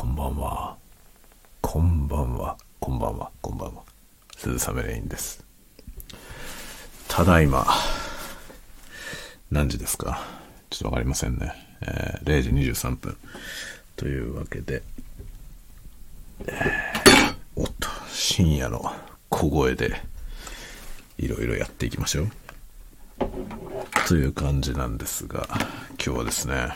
[0.00, 0.76] こんばんは。
[1.60, 2.56] こんばんは。
[2.78, 3.30] こんばんは。
[3.42, 3.82] こんばんは。
[4.34, 5.44] 鈴雨レインです。
[7.06, 7.66] ただいま、
[9.50, 10.26] 何時ですか？
[10.70, 11.52] ちょっとわかりませんね。
[11.82, 13.14] えー0時23分。
[13.96, 14.82] というわけで、
[17.54, 18.82] おっと、深夜の
[19.28, 20.00] 小声で、
[21.18, 22.30] いろいろやっていきましょう。
[24.08, 25.46] という感じなんですが、
[26.02, 26.70] 今日はですね、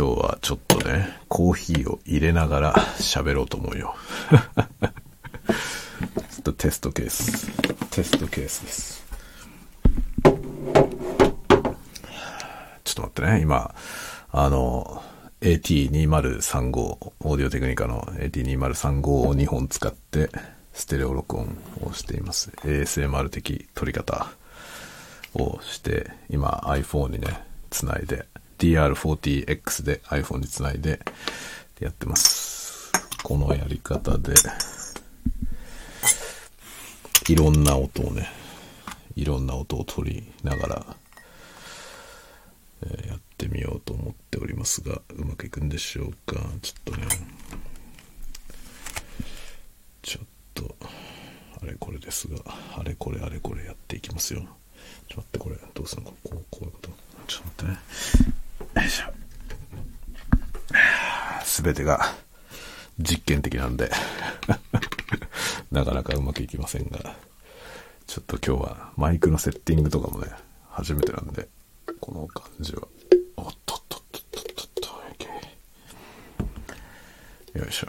[0.00, 3.94] 今日はちょっとね、コーヒーを入れながら喋ろうと思うよ。
[4.32, 4.38] ちょ
[6.40, 7.50] っとテストケース。
[7.90, 9.04] テストケースです。
[10.22, 10.34] ちょっ
[12.94, 13.74] と待ってね、今、
[14.30, 15.02] あの、
[15.42, 20.30] AT2035、オーディオテクニカの AT2035 を2本使って、
[20.72, 22.50] ステレオ録音をしています。
[22.64, 24.28] ASMR 的撮り方
[25.34, 28.24] をして、今 iPhone にね、つないで、
[28.60, 31.00] DR40X で iPhone につないで
[31.80, 32.92] やってます。
[33.22, 34.34] このやり方で、
[37.28, 38.28] いろんな音をね、
[39.16, 40.86] いろんな音を取りながら、
[42.82, 46.40] えやってみようと思っておりますが、うまくいくんでしょうか？
[46.60, 47.06] ちょっとね、
[50.02, 50.76] ちょっと、
[51.62, 52.38] あれこれですが、
[52.76, 54.40] あれこれあれこれやっていきますよ。
[55.08, 56.10] ちょっと待って、これ、どうするの？
[56.10, 56.90] こう、こういうこと？
[57.26, 57.76] ちょっと待っ
[58.22, 58.39] てね。
[58.74, 59.04] よいしょ。
[61.44, 62.14] すべてが
[62.98, 63.90] 実験的なんで、
[65.72, 67.16] なかなかうまくいきませんが、
[68.06, 70.30] ちょっと今日はマイクのセッティングとかもね、
[70.70, 71.48] 初めてなんで、
[72.00, 72.82] この感じは、
[73.36, 74.88] おっとっとっとっとっとっと、
[77.54, 77.88] OK よいしょ。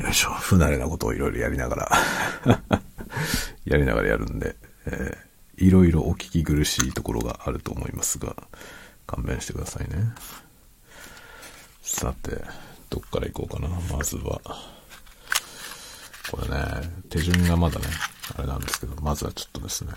[0.00, 0.30] よいしょ。
[0.34, 1.90] 不慣れなことをいろいろやりながら、
[3.64, 5.29] やりながらやるんで、えー
[5.60, 8.34] いろいろお聞き苦しいところがあると思いますが、
[9.06, 10.14] 勘弁してくださいね。
[11.82, 12.42] さて、
[12.88, 13.68] どっから行こうかな。
[13.94, 14.40] まずは、
[16.30, 17.86] これね、手順がまだね、
[18.36, 19.92] あれなんですけど、まずはちょっとですね、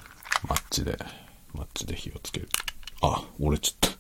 [0.50, 0.98] マッチで、
[1.54, 2.50] マッチで火をつける。
[3.02, 3.94] あ、俺ちょっと。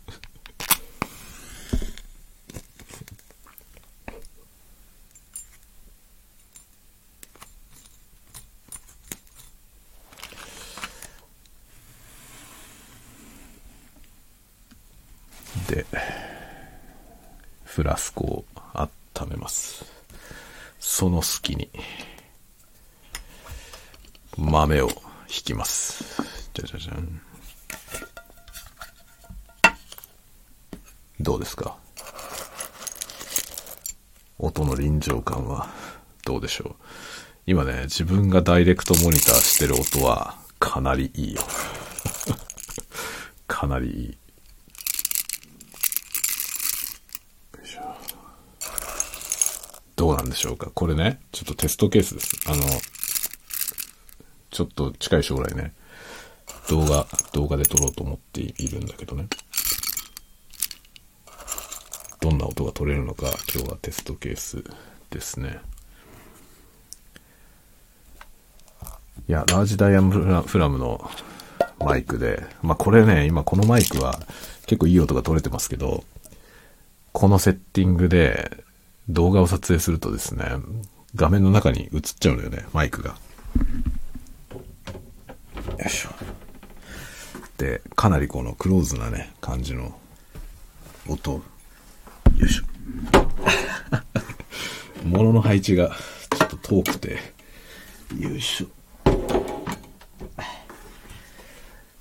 [15.73, 15.85] で、
[17.63, 18.89] フラスコを温
[19.29, 19.85] めます。
[20.79, 21.69] その隙に、
[24.37, 24.95] 豆を引
[25.45, 26.21] きます。
[26.53, 27.21] じゃじゃじゃん。
[31.19, 31.77] どうですか
[34.37, 35.69] 音の臨場感は
[36.25, 36.75] どうでしょう
[37.45, 41.41] 今ね、自分がダイレクトモニターしてる音はかなりいいよ。
[43.47, 44.17] かなりいい。
[49.97, 50.69] どうなんでしょうか？
[50.73, 52.31] これね、ちょっとテストケースです。
[52.47, 52.63] あの、
[54.49, 55.73] ちょっと近い将来ね、
[56.69, 59.27] 動画、動画で撮ろうと思っているんだけどね。
[62.21, 64.63] どんな音が取れるのか、今日はテストケース
[65.09, 65.59] ですね。
[69.27, 71.09] いや、ラージダイヤフラムの
[71.79, 74.19] マイクで、まあこれね、今このマイクは
[74.65, 76.03] 結構いい音が取れてますけど、
[77.13, 78.63] このセッティングで
[79.07, 80.45] 動画を撮影するとですね、
[81.15, 83.11] 画面の中に映っちゃうのよね、マイクが。
[83.11, 83.17] よ
[85.85, 86.09] いしょ。
[87.57, 89.97] で、かなりこのクローズなね、感じの
[91.07, 91.31] 音。
[91.31, 91.41] よ
[92.45, 92.63] いしょ。
[95.05, 95.95] 物の配置が
[96.29, 97.19] ちょっと遠くて、
[98.19, 98.82] よいしょ。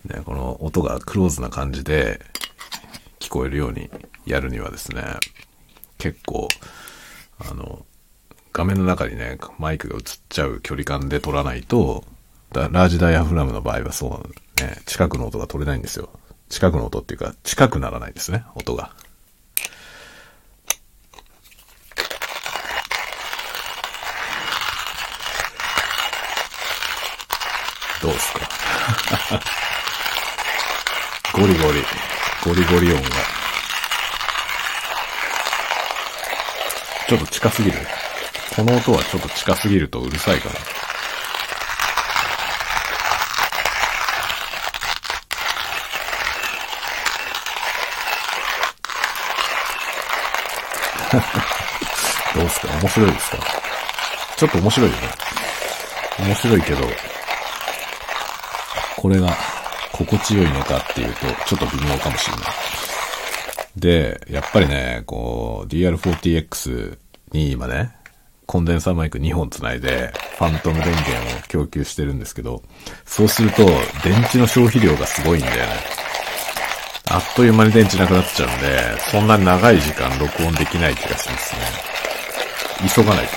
[0.05, 2.21] ね、この音がクローズな感じで
[3.21, 3.91] 聞こえるように
[4.27, 5.03] やるにはですね、
[5.99, 6.49] 結構、
[7.39, 7.85] あの、
[8.53, 12.05] 画面の中にね、マイクが映っちゃう距離感で撮らないと、
[12.53, 16.11] だラージダイヤフラムの場合はそう、ね、近くの音が取れないんですよ。
[16.49, 18.91] 近くの音っていうか、近くならないですね、音が。
[28.03, 28.41] どうですか？
[31.33, 31.83] ゴリゴリ、
[32.45, 33.09] ゴリゴリ音が。
[37.09, 37.79] ちょっと近すぎる。
[38.55, 40.55] この音はちょっと近すぎるとうるさいから。
[52.41, 52.69] どうすか？
[52.69, 53.39] 面白いですか？
[54.37, 55.09] ちょっと面白いよね。
[56.19, 56.87] 面白いけど、
[58.97, 59.35] これが
[59.93, 62.45] 心地よいのかっていうと、ちょっと微妙かもしれない。
[63.77, 66.99] で、やっぱりね、こう、DR40X
[67.33, 67.95] に今ね、
[68.47, 72.63] コンデンサーマイク2本つないで、ファントム電源を供給してるんですけど、
[73.07, 73.65] そうすると、
[74.05, 76.03] 電池の消費量がすごいんだよね。
[77.11, 81.61] あっという間に電池なくなっちゃうんで、そんな長い時間録音できない気がしますね。
[82.95, 83.33] 急がないと。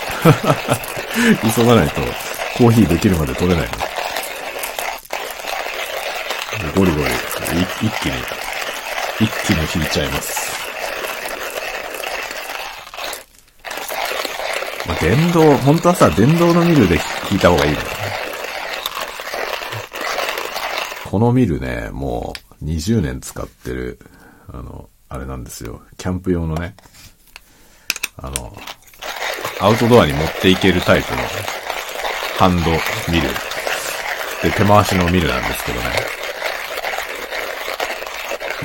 [1.55, 2.01] 急がないと、
[2.57, 3.94] コーヒーできるまで取れないの。
[6.75, 7.03] ゴリゴリ、
[7.81, 8.13] 一気に、
[9.19, 10.55] 一気に引いちゃいます。
[14.87, 16.99] まあ、電動、本当はさ、電動のミルで
[17.29, 17.85] 引いた方がいいのよ。
[21.05, 23.99] このミルね、もう20年使ってる、
[24.47, 25.81] あの、あれなんですよ。
[25.97, 26.75] キャンプ用のね、
[28.17, 28.55] あの、
[29.59, 31.21] アウトドアに持っていけるタイプの
[32.37, 32.71] ハンド
[33.11, 33.27] ミル。
[34.43, 36.24] で、手回しのミルなんですけどね。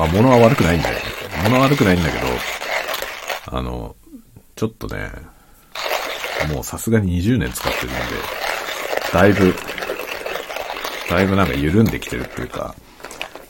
[0.01, 0.99] まあ、物は悪くないんだよ。
[1.45, 2.27] 物は悪くないんだけど、
[3.59, 3.95] あの、
[4.57, 5.11] ちょっとね、
[6.55, 7.99] もうさすがに20年使ってるんで、
[9.13, 9.55] だいぶ、
[11.11, 12.75] だいぶなんか緩んできてるっていうか、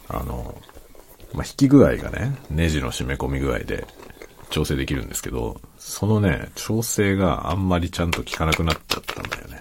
[0.09, 0.61] あの、
[1.35, 3.87] まあ、引き具合がね、ネジの締め込み具合で
[4.51, 9.61] 調整できるんですけど、そのね、調整があんまりちゃんと効かなくなっちゃったんだよね。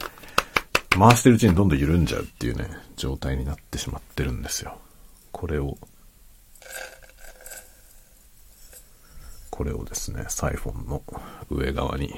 [0.98, 4.76] 回してるうちにどんどん緩んじゃうっていうね、状態になってしまってるんですよ。
[5.32, 5.78] これを、
[9.60, 11.04] これをですね、サイフォンの
[11.50, 12.16] 上側によ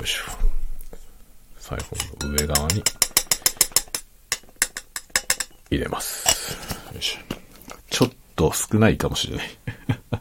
[0.00, 0.22] いしょ。
[1.58, 2.84] サイフォンの上側に
[5.72, 6.56] 入れます。
[6.94, 7.18] よいしょ。
[7.90, 9.58] ちょっと少ないかもしれない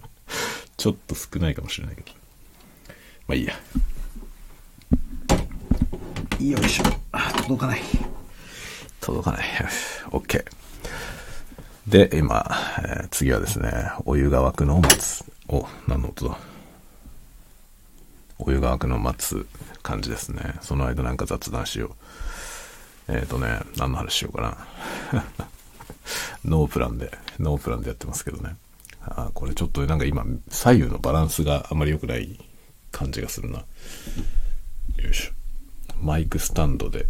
[0.78, 2.12] ちょっと少ないかもしれないけど。
[3.28, 3.54] まあいいや。
[6.42, 6.86] よいしょ。
[7.12, 7.84] あ、届かない。
[9.00, 9.48] 届かない。
[10.10, 10.57] OK。
[11.88, 12.46] で、今、
[12.80, 13.72] えー、次はですね、
[14.06, 15.24] お湯が沸くのを待つ。
[15.48, 16.38] お、何の音だ？
[18.40, 19.48] お湯が沸くのを待つ
[19.84, 20.56] 感じですね。
[20.62, 21.96] その間なんか雑談しよ
[23.08, 23.14] う。
[23.14, 24.58] えっ、ー、とね、何の話しようかな。
[26.44, 28.58] ノープランで、ノープランでやってますけどね。
[29.02, 32.38] あこれちょっとなんか今、左右のバランスがあまり良くない
[32.92, 33.60] 感じがするな。
[33.60, 33.66] よ
[35.10, 35.32] いしょ。
[36.02, 37.08] マイクスタンドで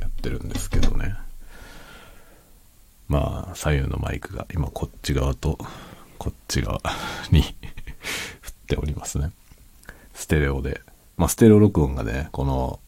[0.00, 1.14] やってるんですけどね。
[3.12, 5.58] まあ、左右のマイクが今こっち側と
[6.16, 6.80] こっち側
[7.30, 7.42] に
[8.40, 9.32] 振っておりますね。
[10.14, 10.80] ステレオで。
[11.18, 12.80] まあ、ステレオ録音がね、この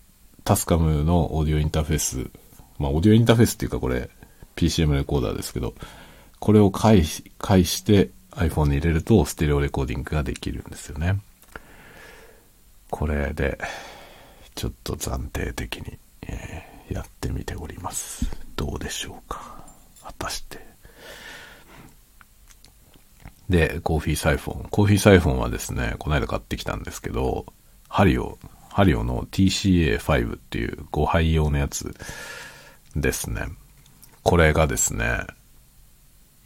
[0.42, 2.30] タスカムのオーディオインターフェース、
[2.78, 4.08] まあ、オーディオインターフェースっていうかこれ
[4.56, 5.74] PCM レコーダーですけど、
[6.38, 11.20] これを介し、介して iPhone に入れるとステレオレコーディングができるんですよね。
[12.88, 13.58] これで、
[14.54, 18.24] ちょっと暫定的に、え、やってみております。
[18.56, 19.53] どうでしょうか
[20.18, 20.64] 果たして。
[23.48, 24.68] で、コーヒーサイフォン。
[24.70, 27.46] コーヒーサイフォンはですね、この間買ってきたんですけど、
[27.88, 28.38] ハリオ、
[28.70, 31.94] ハリオの TCA5 っていう5杯用のやつ
[32.96, 33.46] ですね。
[34.22, 35.20] これがですね、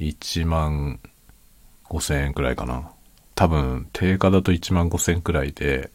[0.01, 1.01] 1万
[1.85, 2.91] 5000円くらいかな。
[3.35, 5.91] 多分、定価だと1万5000円くらいで、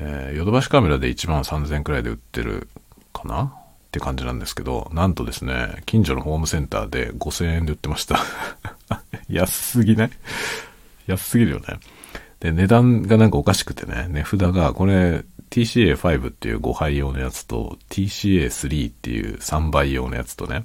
[0.00, 2.68] えー、ヨドバシカメラで1万3000円くらいで売ってる
[3.12, 3.54] かな
[3.94, 8.18] って感じなんですけど、なんとですね、近所のホームセンターで5000円で売ってました。
[9.30, 10.10] 安すぎない？
[11.06, 11.78] 安すぎるよね。
[12.40, 20.64] で、値段がなんかおかしくてね、値札が、これ TCA5 っていう5杯用のやつと TCA3 っていう3倍用のやつとね、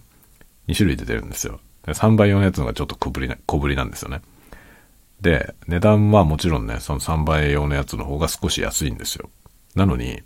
[0.67, 1.59] 2種類出てるんですよ。
[1.86, 4.21] 3倍用のやつのがちょっと小ぶりな、小ぶりなんですよね。
[5.21, 9.29] で、値段はもちろんね、その3倍用のやつの方が少し安いんですよ。
[9.75, 10.24] なのに、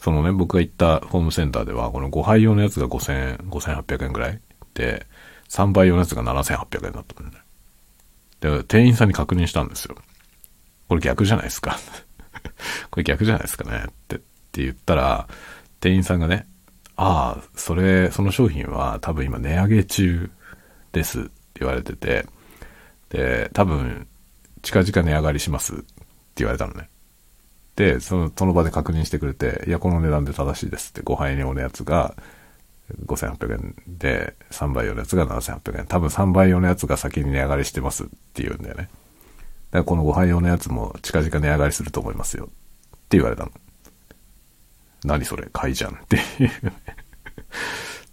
[0.00, 4.40] そのね、僕が行ったホームセンターでは、この5杯用のやつが5000円、5800円ぐらい
[4.72, 5.06] で、
[5.50, 7.44] 3倍用のやつが7800円だったんだね。
[8.40, 9.96] で、店員さんに確認したんですよ。
[10.88, 11.78] これ逆じゃないですか。
[12.90, 13.84] これ逆じゃないですかね。
[13.88, 14.18] って、っ
[14.52, 15.28] て言ったら、
[15.80, 16.46] 店員さんがね、
[16.96, 20.30] ああ、それ、その商品は多分今値上げ中
[20.92, 21.30] ですって
[21.60, 22.26] 言われてて、
[23.10, 24.06] で、多分、
[24.62, 25.84] 近々値上がりしますって
[26.36, 26.89] 言われたのね。
[27.80, 32.14] で、その、その場で確認してくれて、いや、この値段で正しいですって、5杯用のやつが
[33.06, 35.86] 5800円で、3倍用のやつが7800円。
[35.86, 38.82] 多分3倍用のやつが先に値上がりしてますって言うんだよね。
[38.82, 38.90] だか
[39.78, 42.44] らこの5杯用のやつも近々値上がりすると思いますよ。
[42.44, 42.48] っ
[43.08, 43.52] て言われたの。
[45.02, 46.72] 何それ買いじゃんっていう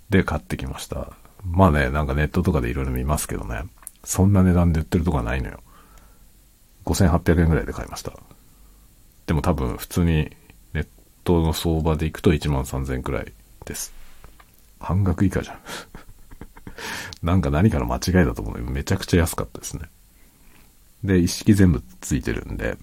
[0.09, 1.11] で、買ってきました。
[1.43, 3.63] まあね、なんかネットとかでいろいろ見ますけどね。
[4.05, 5.59] そんな値段で売ってるとこはないのよ。
[6.85, 8.13] 5800円ぐらいで買いました。
[9.27, 10.31] でも多分普通に
[10.73, 10.87] ネッ
[11.23, 13.31] トの相場でいくと1万3000くらい
[13.65, 13.93] です。
[14.79, 15.59] 半額以下じゃん。
[17.21, 19.89] なんか何かの間違いだと思うめちゃくちゃ安かったですね。
[21.03, 22.77] で、一式全部ついてるんで、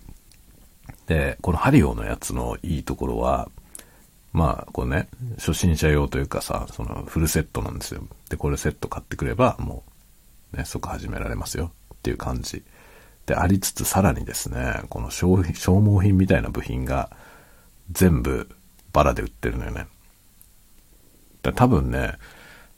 [1.07, 3.49] で、このハリオのやつのいいところは、
[4.33, 5.09] まあ、これね、
[5.39, 8.03] 初心者用というかさ、そのフルセットなんですよ。
[8.29, 9.85] で、これセット買ってくれば、も
[10.53, 12.63] う、ね、即始められますよっていう感じ。
[13.26, 17.11] で、ありつつさらにですね、この消費消耗品みたいな部品が
[17.90, 18.49] 全部
[18.93, 19.87] バラで売ってるのよね。
[21.43, 22.14] だ多分ね、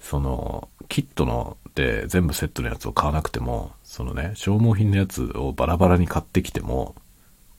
[0.01, 6.95] その、キットので全部セットのやつを買わなくても、そのね、消耗品のやつをバラバラに買ってきても、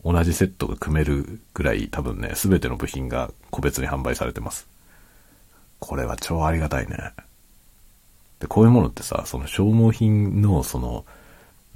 [0.04, 4.68] 同じセットが組めるぐらい多分ね、すべての部品が個別に販売されてます。
[5.80, 7.14] これは超ありがたいね。
[8.40, 11.06] で、こういうものってさ、その消耗品のその、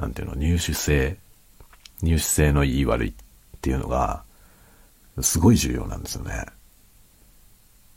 [0.02, 1.16] なんていうの、入手性、
[2.02, 3.14] 入手性のいい悪いっ
[3.62, 4.24] ていうのが、
[5.22, 6.46] すごい重要なんですよね。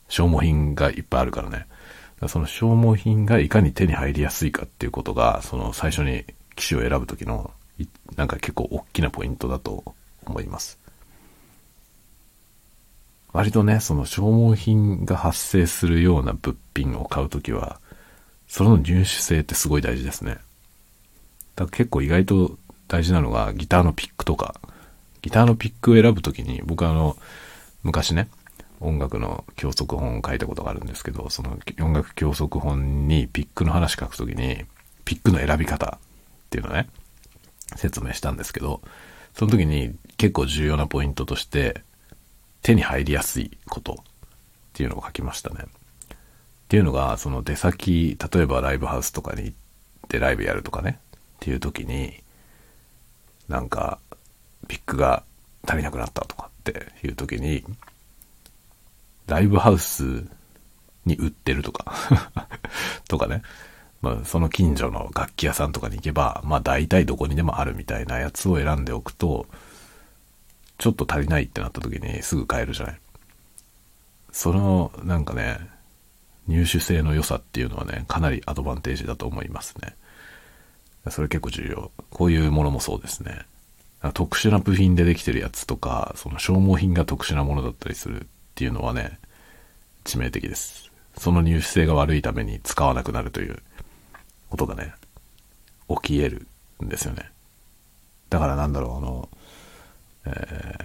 [0.09, 1.67] 消耗品がいっぱいあるからね。
[2.29, 9.83] その消耗品がいかに手に入りやすいかっていうことが、その最初に機種を選ぶときの、いなんか結構大きなポイントだと
[10.27, 10.79] 思います。
[13.33, 17.81] 割とね、その消耗品が発生するような物品を買うときは、
[18.47, 20.37] その入手性ってすごい大事ですね。
[21.57, 22.59] だ結構意外と
[22.89, 24.61] 大事なのがギターのピックとか、
[25.23, 27.17] ギターのピックを選ぶときに、僕はあの、
[27.83, 28.29] 昔ね、
[28.81, 34.65] 音楽の教則本を書いたことがあるんですけど、その音楽教則本にピックの話書くときに、
[35.05, 36.89] ピックの選び方っていうのね、
[37.77, 38.83] 説明したんですけど、
[39.35, 41.83] その時に結構重要なポイントとして、
[42.63, 43.97] 手に入りやすいことっ
[44.73, 45.65] ていうのを書きましたね。
[45.65, 49.57] っていうのが、その出先、例えばライブハウスとかに行っ
[50.09, 50.99] てライブやるとかね、
[51.45, 52.15] っていう時に、
[53.49, 53.99] なんか、
[54.67, 55.25] ピックが
[55.67, 57.63] 足りなくなったとかっていう時に、
[59.27, 60.25] ライブハウス
[61.05, 61.93] に売ってるとか、
[63.09, 63.43] とかね。
[64.01, 69.47] まあ、その近所の楽器屋さんとかに行けば、まあ大体どこにでもあるみたいなやつを選んでおくと、
[70.79, 73.01] ちょっと足りないってなった時にすぐ買えるじゃない。
[74.33, 75.59] その、なんかね、
[76.47, 79.95] 入手性の良さっていうのはね、かなりアドバンテージだと思いますね。
[81.11, 81.91] それ結構重要。
[82.11, 83.43] こういうものもそうですね。
[84.13, 89.19] 特殊な部品でできてるやつとか、その消耗品が特殊なものだったりするっていうのはね、
[90.05, 90.91] 致命的です。
[91.17, 93.63] その入手性が悪いために使わなくなるという
[94.51, 94.95] ことがね、
[95.89, 96.47] 起き得
[96.81, 97.31] るんですよね。
[98.31, 99.29] だからなんだろう、あの、
[100.27, 100.85] えー、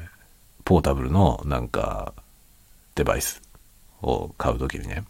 [0.64, 2.14] ポータブルのなんか、
[2.96, 3.42] デバイス
[4.02, 5.04] を買うときにね、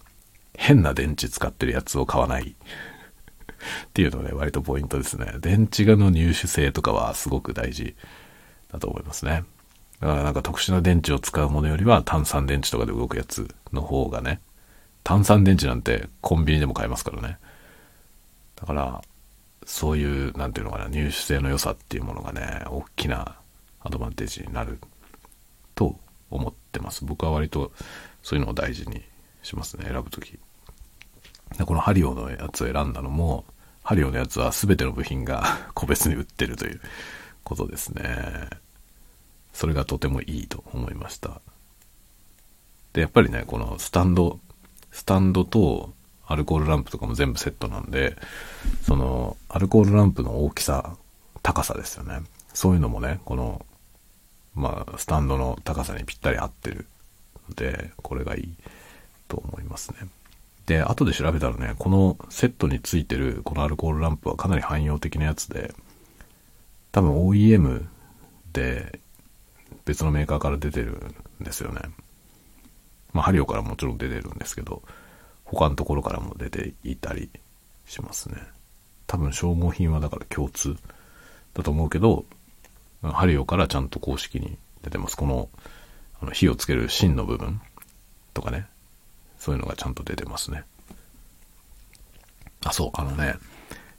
[0.57, 2.55] 変な電池使ってるやつを買わない。
[3.85, 5.33] っていうのがね、割とポイントですね。
[5.39, 7.95] 電池がの入手性とかはすごく大事
[8.71, 9.43] だと思いますね。
[9.99, 14.39] だからなんか特殊な電池を使うものよりは炭酸電池とかで動くやつの方がね、
[15.03, 17.37] 炭酸電池なんてコンビニでも買えますからね。
[18.55, 19.01] だから、
[19.65, 23.35] そういう、なんていうのかな、入手性の良さっていうものがね、大きな
[23.81, 24.79] アドバンテージになる
[25.75, 25.95] と
[26.29, 27.05] 思ってます。
[27.05, 27.71] 僕は割と
[28.23, 29.03] そういうのを大事に
[29.43, 30.37] しますね、選ぶとき。
[31.57, 33.45] でこのハリオのやつを選んだのも、
[33.83, 36.81] ハリオのやつは全ての部品が 個別に売ってるという
[37.43, 38.49] ことですね。
[39.53, 41.41] それがとてもいいと思いました。
[42.93, 44.39] で、やっぱりね、このスタンド、
[44.91, 45.93] スタンドと
[46.25, 48.15] アルコールランプとかも全部セットなんで、
[48.83, 50.95] その、アルコールランプの大きさ、
[51.41, 52.21] 高さですよね。
[52.53, 53.65] そういうのもね、この、
[54.53, 56.85] まあ、スタンドの高さにぴったり合ってる
[57.49, 58.53] ので、これがいい
[59.27, 60.07] と思いますね。
[60.69, 65.73] で、後で調べたらね、このセットについてるこのアルコールランプはかなり汎用的なやつで、
[66.91, 67.87] 多分 OEM
[68.53, 68.99] で
[69.85, 71.03] 別のメーカーから出てる
[71.41, 71.81] んですよね。
[73.13, 74.83] まあ、ハリオからもちろん出てるんですけど、
[75.43, 77.31] 他のところからも出ていたり
[77.87, 78.37] しますね。
[79.07, 80.77] 多分消耗品はだから共通
[81.55, 82.25] だと思うけど、
[83.01, 85.17] ハリオからちゃんと公式に出てます。
[85.17, 85.49] この、
[86.21, 87.59] あの火をつける芯の部分
[88.35, 88.67] とかね。
[89.39, 90.63] そういうのがちゃんと出てますね。
[92.63, 93.35] あ、そう、あのね、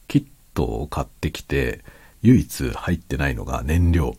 [0.07, 1.83] キットを買ってきて、
[2.23, 4.17] 唯一入ってないのが燃料。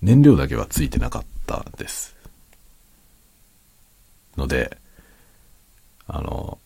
[0.00, 2.14] 燃料だけはついてなかったです。
[4.36, 4.78] ので、
[6.06, 6.58] あの、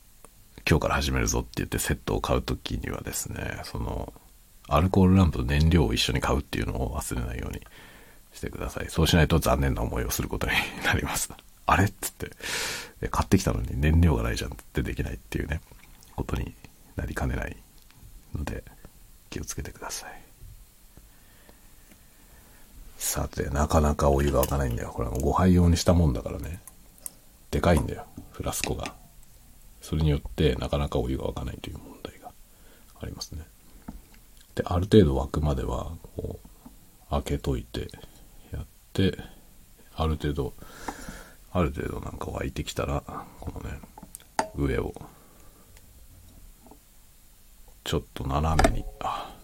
[0.69, 4.13] 今日から始めるぞって言ってセットを買うときにはですね、その、
[4.69, 7.61] アルコールランプと燃料を一緒に買うっていうのを忘れないように
[8.33, 8.87] してください。
[8.89, 10.53] そうしないと残念な思いをすることに
[10.85, 11.33] なります。
[11.71, 15.61] あれっつって、買ってきたのに燃料がないじゃんってできないっていうね、
[16.17, 16.53] ことに
[16.97, 17.57] なりかねない
[18.35, 18.65] ので、
[19.31, 20.21] 気をつけてください。
[22.99, 24.91] さて、なかなかお湯が沸かないんだよ。
[24.93, 26.61] これは5杯用にしたもんだからね。
[27.53, 28.93] でかいんだよ、フラスコが。
[29.81, 32.33] それによってなかなかお湯が沸かないという問題が
[33.01, 33.43] ありますね。
[34.57, 37.89] で、ある程度沸くまでは、こう、開けといて、
[38.53, 39.17] やって、
[39.95, 40.55] ある程度、
[41.53, 43.03] ある程度なんか沸いてきたら、
[43.41, 43.79] このね、
[44.55, 44.95] 上を、
[47.83, 49.35] ちょっと斜めに、あ、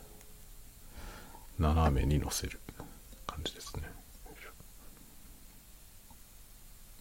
[1.58, 2.60] 斜めに乗せる
[3.26, 3.82] 感じですね。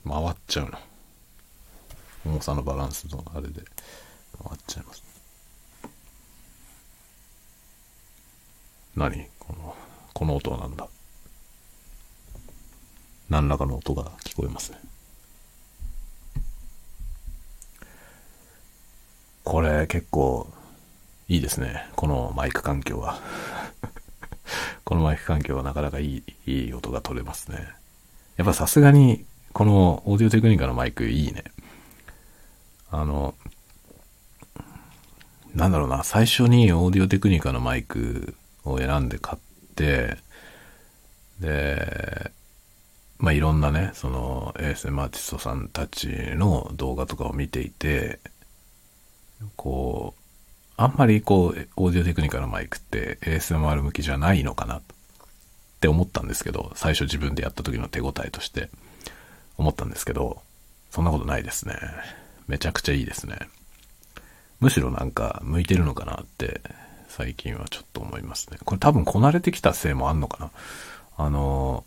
[0.07, 0.77] 回っちゃうの。
[2.25, 3.61] 重さのバランスのあれで
[4.43, 5.03] 回っちゃいます。
[8.95, 9.27] 何？
[9.39, 9.75] この、
[10.13, 10.87] この音は何だ？
[13.29, 14.79] 何らかの音が聞こえますね。
[19.55, 20.51] これ結構
[21.29, 21.87] いいですね。
[21.95, 23.21] このマイク環境は。
[24.83, 27.65] このマイク環境はなかなかいい、いい音が取れますね。
[28.35, 31.45] やっぱさすがに、このオーディオテクニカのマイクいいね。
[32.91, 33.33] あの、
[35.53, 38.35] なんだろうな、最初にオーディオテクニカのマイク
[38.65, 40.17] を選んで買って、
[41.39, 42.29] で、
[43.19, 48.19] まあ、いろんなね、その ASM アーティストさんたちの動画とかを見ていて、
[49.55, 50.21] こう、
[50.77, 54.81] あんまりこう、オーディオテクニカのマイクって ASMR 向きじゃないのかなっ
[55.79, 58.69] て思ったんですけど、最初自分でやった時の手応えとして
[59.57, 60.41] 思ったんですけど、
[60.91, 61.75] そんなことないですね。
[62.47, 63.37] めちゃくちゃいいですね。
[64.59, 66.61] むしろなんか向いてるのかなって
[67.07, 68.57] 最近はちょっと思いますね。
[68.63, 70.51] これ多分こなれてきたせいもあんのかな。
[71.17, 71.83] あの、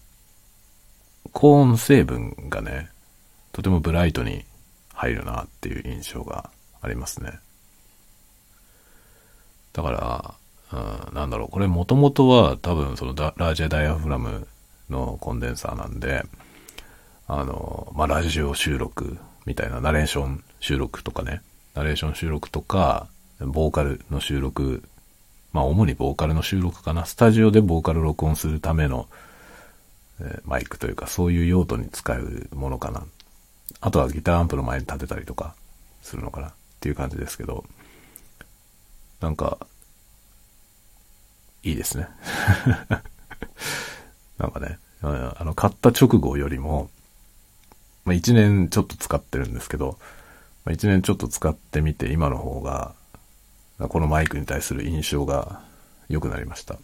[1.32, 2.88] 高音成分がね、
[3.52, 4.44] とてもブライトに
[4.94, 7.38] 入るなっていう印象がありますね。
[9.72, 9.90] だか
[10.72, 10.78] ら、
[11.10, 14.46] うん、なんだろう、これもともとは多分そのラージャダイアフラム
[14.90, 16.24] のコンデンサーなんで、
[17.26, 21.42] あの、まあ、ラジオ収録みたいなナレーション収録とかね、
[21.74, 23.06] ナレーション収録とか、
[23.40, 24.82] ボーカルの収録、
[25.52, 29.08] まあ主にボーカルの収録かな、スタジオでボーカル録音するための、
[30.20, 33.04] え、マイクというかそういう用途に使うものかな。
[33.80, 35.54] あとはギターアンプの前に立てたりとか
[36.02, 37.64] するのかなっていう感じですけど、
[39.20, 39.58] なんか、
[41.64, 42.08] いいですね。
[44.38, 46.88] なんかね、あの、買った直後よりも、
[48.04, 49.98] まあ、1年ちょっと使ってるんですけど、
[50.64, 52.94] まあ、1年ちょっと使ってみて今の方が、
[53.78, 55.60] このマイクに対する印象が
[56.08, 56.78] 良くなりました。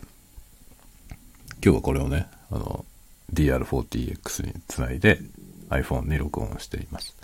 [1.62, 2.84] 今日はこれをね、あの、
[3.32, 5.20] DR40X につないで
[5.70, 7.14] iPhone に録音しています。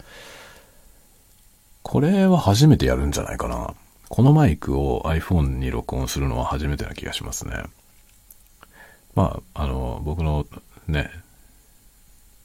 [1.83, 3.75] これは初めてやるんじゃないかな。
[4.09, 7.63] このマイクを iPhone に録音するのは初めてな気がしますね。
[9.15, 10.47] まあ、あの、僕の
[10.89, 11.11] ね、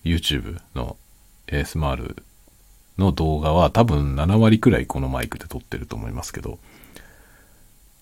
[0.04, 0.98] YouTube の
[1.48, 2.22] ASMR
[2.98, 6.60] の動画は多分7割くらいこのマイクで撮ってると思いますけど、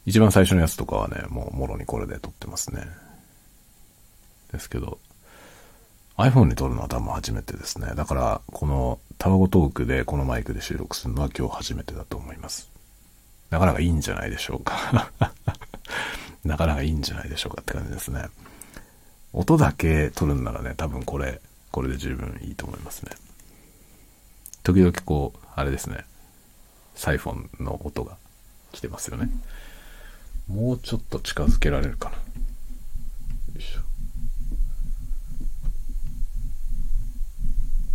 [0.06, 2.86] 一番最初のやつとかはね、もうもろにこれで撮ってますね。
[4.52, 5.00] ですけど、
[6.18, 7.94] iPhone に撮るのは多分初めてですね。
[7.96, 12.70] だから、このタワゴトークでこのマイクで収録するのは今日初めてだと思います。
[13.50, 15.12] なかなかいいんじゃないでしょうか。
[16.44, 18.26] なかなかいいんじゃないでしょうかって感じですね。
[19.32, 23.12] 音だけ撮るんならね、多分これ、これで十分いいと思いますね。
[24.62, 26.06] 時々こう、あれですね、
[26.96, 28.18] サイフォンの音が
[28.72, 29.30] 来てますよね。
[30.48, 32.16] もうちょっと近づけられるかな。
[32.16, 32.22] よ
[33.58, 33.82] いしょ。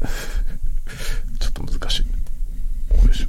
[1.40, 2.02] ちょっと難しい。
[2.02, 2.08] よ
[3.11, 3.28] いしょ。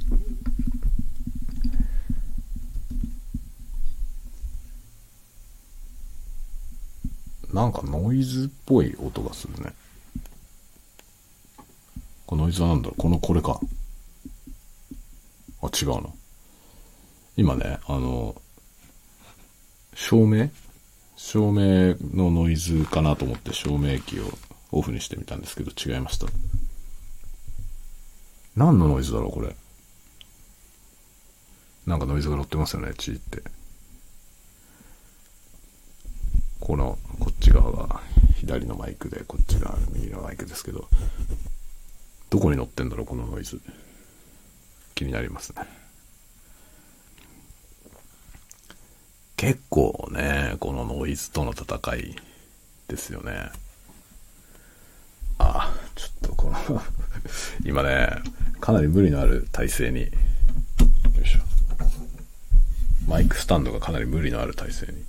[7.54, 9.72] なんかノイズっぽい音がするね。
[12.26, 13.00] このノイズは何だろう？
[13.00, 13.58] このこれか。
[15.62, 16.08] あ、違うな。
[17.36, 18.40] 今ね、あの、
[19.94, 20.50] 照明？
[21.16, 24.32] 照明のノイズかなと思って照明器を
[24.72, 26.26] オフにしてみたんですけど違いました。
[28.56, 29.54] 何のノイズだろうこれ。
[31.86, 33.42] なんかノイズが乗ってますよね、チーって。
[36.60, 38.00] この、こっち側が
[38.36, 40.88] 左のマイクで、こっちが右のマイクですけど、
[42.28, 43.60] どこに乗ってんだろう、このノイズ。
[44.94, 45.62] 気になりますね。
[49.36, 52.16] 結構ね、このノイズとの戦い
[52.88, 53.50] ですよね。
[55.38, 56.82] あ、ちょっとこの
[57.62, 58.08] 今ね、
[58.58, 60.06] かなり無理のある体勢に、よ
[61.22, 61.40] いしょ。
[63.06, 65.04] マイクスタンドがかなり無理のある体勢に。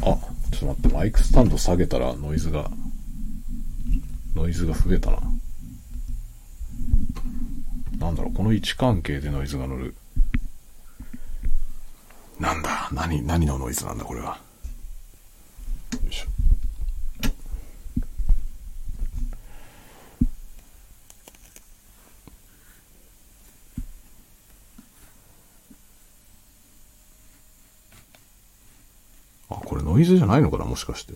[0.00, 2.70] あ、ちょっと待って、マイクスタンド下げたらノイズが、
[4.34, 5.18] ノイズが増えたな。
[7.98, 9.94] なんだろう、この位置関係でノイズが乗る。
[12.40, 14.40] なんだ、何、何のノイズなんだ、これは。
[15.92, 16.31] よいしょ。
[29.60, 31.14] あ、これノイズじゃないのかなもしかして。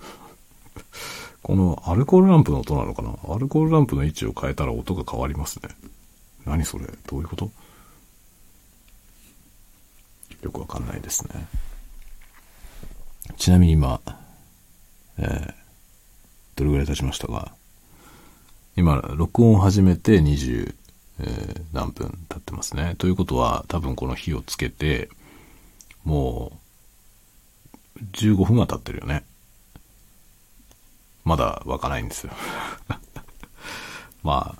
[1.42, 3.16] このアルコールランプの音なのかな？
[3.34, 5.68] アルコールランプの位置を変えたら音が変わりますね。
[6.46, 6.86] 何それ？
[7.06, 7.50] どういうこと？
[10.42, 11.48] よくわかんないですね。
[13.36, 14.00] ちなみに今、
[15.18, 15.54] えー、
[16.56, 17.54] どれぐらい経ちましたか？
[18.76, 20.74] 今、録音を始めて20、
[21.20, 22.94] えー、何分経ってますね。
[22.98, 25.08] ということは、多分この火をつけて、
[26.04, 26.58] もう、
[28.12, 29.24] 15分は経ってるよね。
[31.24, 32.32] まだ湧かないんですよ。
[34.22, 34.56] ま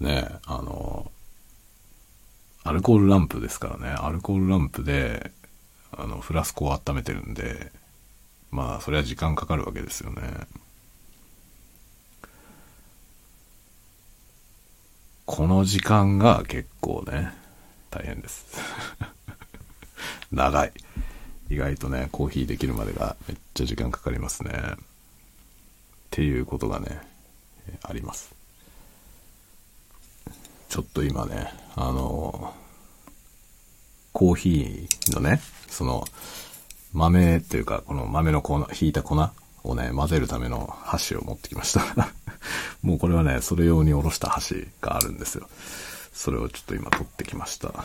[0.00, 1.10] あ、ね、あの、
[2.64, 5.32] アルコールランプですからね、アルコールランプで、
[5.92, 7.72] あの、フラスコを温めてるんで、
[8.50, 10.22] まあ、それは時間かかるわけですよね。
[15.24, 17.32] この時間が結構ね、
[17.90, 18.46] 大変です。
[20.32, 20.72] 長い。
[21.50, 24.52] 意外とね、コーヒーできるまでがめっちゃ時間かかりますね。
[24.52, 24.76] っ
[26.10, 27.00] ていうことがね、
[27.82, 28.34] あります。
[30.68, 32.54] ちょっと今ね、あの、
[34.12, 36.04] コーヒーのね、その、
[36.92, 39.16] 豆っていうか、この豆の粉、ひいた粉
[39.64, 42.12] をね、混ぜるための箸を持ってきました。
[42.82, 45.48] もうこれはね、それ用におろした箸があるんですよ。
[46.12, 47.84] それをちょっと今取ってきました。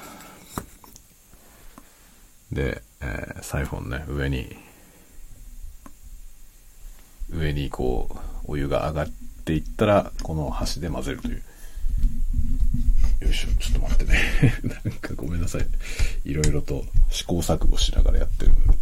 [2.51, 4.55] で、えー、サイフォンね、上に
[7.29, 8.10] 上にこ
[8.47, 9.08] う、お湯が上がっ
[9.45, 11.43] ていったら、この箸で混ぜるという。
[13.21, 14.19] よいしょ、ちょっと待ってね。
[14.86, 15.67] なんかごめんなさい。
[16.25, 18.77] いろいろと試行錯誤しながらやってるので、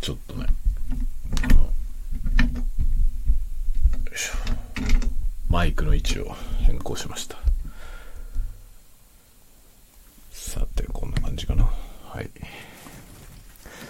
[0.00, 0.46] ちょっとね、
[1.42, 1.70] あの、よ
[4.14, 4.32] いしょ。
[5.48, 7.36] マイクの位置を変更しました。
[10.32, 11.70] さて、こんな感じかな。
[12.16, 12.30] はい。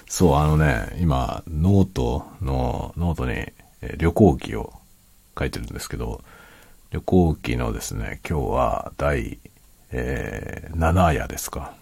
[0.09, 3.53] そう、あのね、今、ノートの、ノートに
[3.99, 4.73] 旅行記を
[5.39, 6.25] 書いてるんですけど、
[6.91, 9.39] 旅行記のですね、今日は第、
[9.93, 11.73] えー、7夜ですか。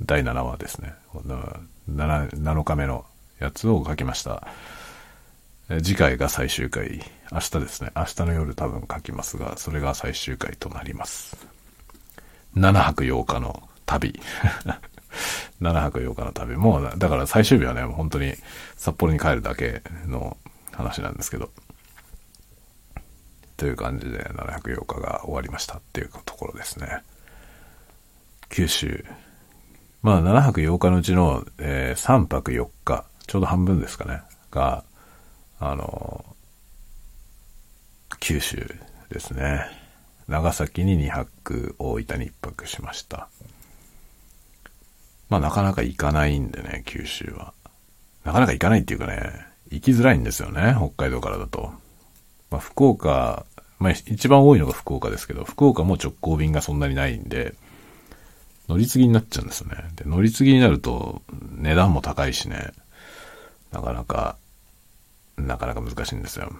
[0.00, 0.94] 第7話ですね。
[1.12, 3.04] 7, 7日目の
[3.40, 4.46] やつを書きました。
[5.82, 7.02] 次回が最終回。
[7.32, 7.90] 明日ですね。
[7.96, 11.36] 明日の夜多分書きますが、それが最終回となります。
[12.54, 14.20] 7泊8日の旅。
[15.60, 16.56] 7泊8日の旅。
[16.56, 18.34] もう、だから最終日はね、本当に
[18.76, 20.36] 札幌に帰るだけの
[20.72, 21.50] 話なんですけど。
[23.56, 27.02] という感じで7泊8日が終わりましたっていうところですね。
[28.48, 29.04] 九州。
[30.00, 34.84] まあ7泊8日のうちの、えー、3泊4日、ちょうど半分ですかね、が、
[35.58, 36.24] あの、
[38.20, 38.74] 九州
[39.10, 39.66] ですね。
[40.28, 43.28] 長崎に2泊、大分に1泊しました。
[45.28, 47.52] まあなかなか行かないんでね、九州は。
[48.24, 49.32] なかなか行かないっていうかね、
[49.70, 51.72] 行きづらいんですよね、北海道からだと。
[52.50, 53.44] まあ福岡、
[53.78, 57.54] まあ一番多いのが福岡ですけど、福岡も直行便がそんなにないんで、
[58.68, 59.76] 乗り継ぎになっちゃうんですよね。
[59.96, 61.22] で、乗り継ぎになると
[61.56, 62.72] 値段も高いしね、
[63.72, 64.36] なかなか、
[65.36, 66.52] なかなか難しいんですよ。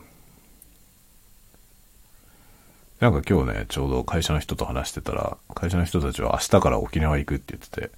[3.01, 7.91] なんか今日ね、ちょうど会社の人と話してたら、会社の人たちは明日から沖縄行くって言ってて、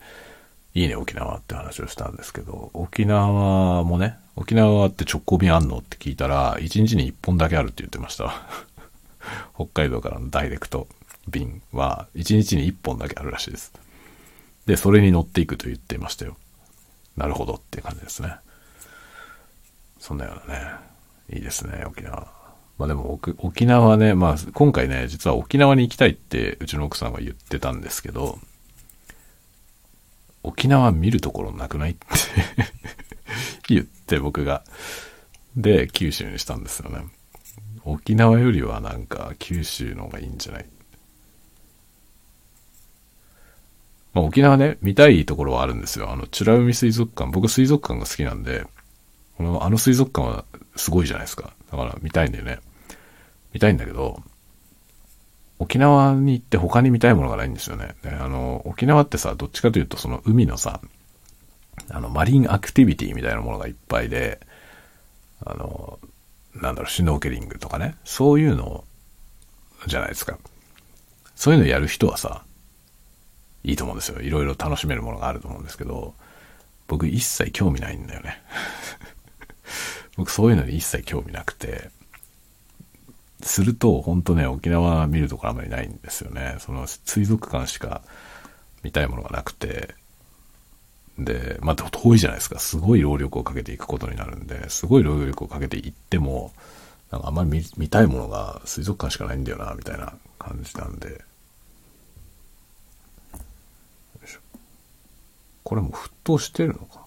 [0.75, 8.33] いいね、沖縄って話をしたんですけど、沖縄もね、沖縄って直行便あんのって聞いたら、1日に1本だけあるって言ってました。
[9.55, 10.87] 北海道からのダイレクト
[11.29, 13.73] 便は、1日に1本だけあるらしいです。
[14.67, 16.37] で、それに乗っていくと言っていましたよ。
[17.17, 18.37] なるほどっていう感じですね。
[19.99, 20.71] そんなようなね、
[21.33, 22.29] いいですね、沖縄。
[22.79, 28.39] まあでも沖縄ね、まあ今回ね、実は沖縄に行きたいってうちの奥さんは言ってたんですけど、
[30.43, 31.91] 沖縄見るところなくない？
[31.91, 31.95] っ
[33.67, 34.65] て言って僕が。
[35.57, 37.05] で、九州にしたんですよね。
[37.85, 40.67] 沖縄よりはなんか九州の方がいいんじゃない？
[44.13, 46.11] まあ、沖縄ね、見たいところはあるんですよ。
[46.11, 47.31] あの、美ら海水族館。
[47.31, 48.65] 僕水族館が好きなんで、
[49.37, 50.45] この、あの水族館は
[50.77, 51.53] すごいじゃないですか。
[51.71, 52.59] だから見たいんだよね。
[53.53, 54.23] 見たいんだけど、
[55.61, 57.95] 沖縄に行って他に見たいものがないんですよね。
[58.05, 60.81] あの、沖縄ってさ、どっちかというとその海のさ、
[61.91, 64.41] あの、マリンアクティビティみたいなものがいっぱいで、
[65.45, 65.99] あの、
[66.55, 68.85] なんだろう、シュノーケリングとかね、そういうの
[69.87, 70.39] じゃないですか。
[71.37, 72.43] そういうのやる人はさ、
[73.63, 74.23] いいと思うんですよ。
[74.23, 76.15] いろいろ楽しめるものがあると思うんですけど、
[76.89, 78.43] 僕一切興味ないんだよね。
[80.17, 81.91] 僕そういうのに一切興味なくて、
[83.43, 86.57] すると、本当ね、沖縄見るところあんまりないんですよね。
[86.59, 88.03] その水族館しか
[88.83, 89.95] 見たいものがなくて、
[91.19, 92.59] で、まあ、遠いじゃないですか。
[92.59, 96.53] すごい労力をかけていくことになるんで、すごい労力をかけていっても、
[97.11, 101.25] なんかあんまり見たいものが水族館しかないんだよな、みたいな感じなんで。
[105.63, 107.00] これも沸騰してるのか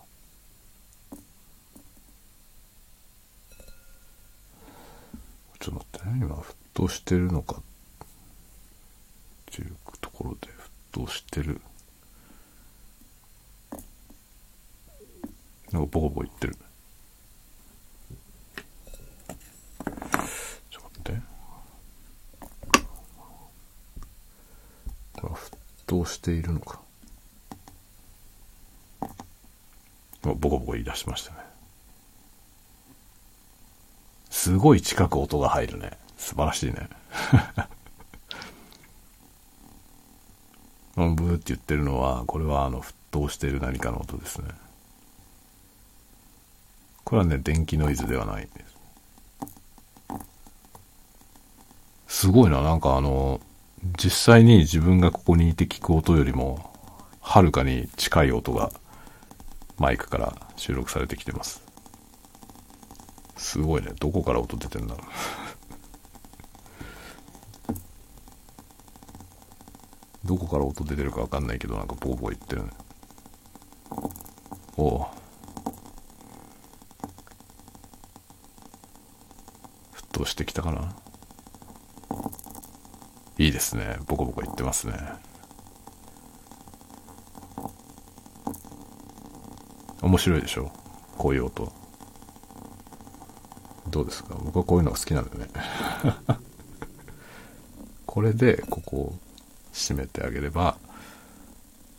[5.63, 6.25] ちょっと待ってね。
[6.25, 7.63] 今、沸騰してるのかっ
[9.45, 10.47] ていうところで
[10.91, 11.61] 沸騰してる。
[15.71, 16.57] なんかボコボコ言ってる。
[20.69, 21.21] ちょっと待って。
[25.13, 26.81] これは沸騰しているのか。
[30.23, 31.42] ボコボコ言い出しましたね。
[34.43, 35.91] すごい近く音が入るね。
[36.17, 36.89] 素晴らしいね。
[40.97, 44.49] ブーって言ってるのは、これはあの沸騰している何かの音ですね。
[47.05, 48.65] これはね、電気ノイズではないんで
[52.09, 52.19] す。
[52.25, 53.39] すごいな、なんかあの、
[53.97, 56.69] 実際に自分がここにいて聞く音よりも、
[57.21, 58.73] はるかに近い音が
[59.77, 61.62] マイクから収録されてきてます。
[63.35, 63.91] すごいね。
[63.99, 65.07] どこから音出てんだろう。
[70.27, 72.69] どこから音出てるかわかんないけど、なんかボーボー言ってるね。
[74.77, 75.01] おう。
[79.93, 80.95] 沸騰してきたかな
[83.37, 83.97] いいですね。
[84.07, 84.93] ボコボコ言ってますね。
[90.01, 90.71] 面白いでしょ？
[91.17, 91.71] こういう音。
[93.93, 94.35] どうですか？
[94.43, 95.47] 僕はこういうのが好きなんでね。
[98.07, 99.15] これで、ここを
[99.71, 100.77] 閉めてあげれば、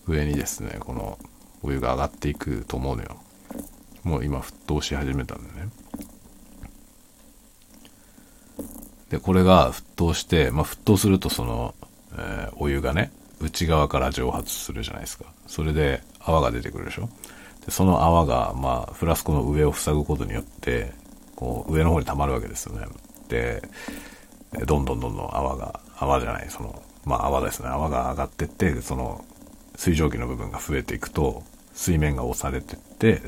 [0.07, 1.19] 上にですね、この
[1.63, 3.17] お湯が上がっていくと思うのよ。
[4.03, 5.69] もう今沸騰し始めたんでね。
[9.11, 11.75] で、これが沸騰して、まあ、沸騰するとその、
[12.17, 15.27] えー、お湯がね、内側から蒸発するじゃないですか。
[15.47, 17.09] それで泡が出てくるでしょ
[17.65, 20.93] で、その泡が、まあ、フラスコの上を塞ぐことによって、
[21.37, 22.87] こう、上の方に溜まるわけですよね。
[23.29, 23.63] で、
[24.67, 27.69] どんどんどんどん泡が、泡じゃない、その、まあ泡ですね。
[27.69, 29.25] 泡が上がってって、その、
[29.77, 31.43] 水蒸気の部分が増えていくと、
[31.75, 33.23] 水面が押されてって、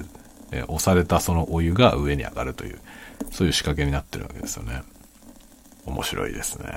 [0.52, 2.78] え押されたそのお湯が上に上がるという、
[3.32, 4.82] そういう仕掛けになってるわけですよね。
[5.84, 6.68] 面白いですね。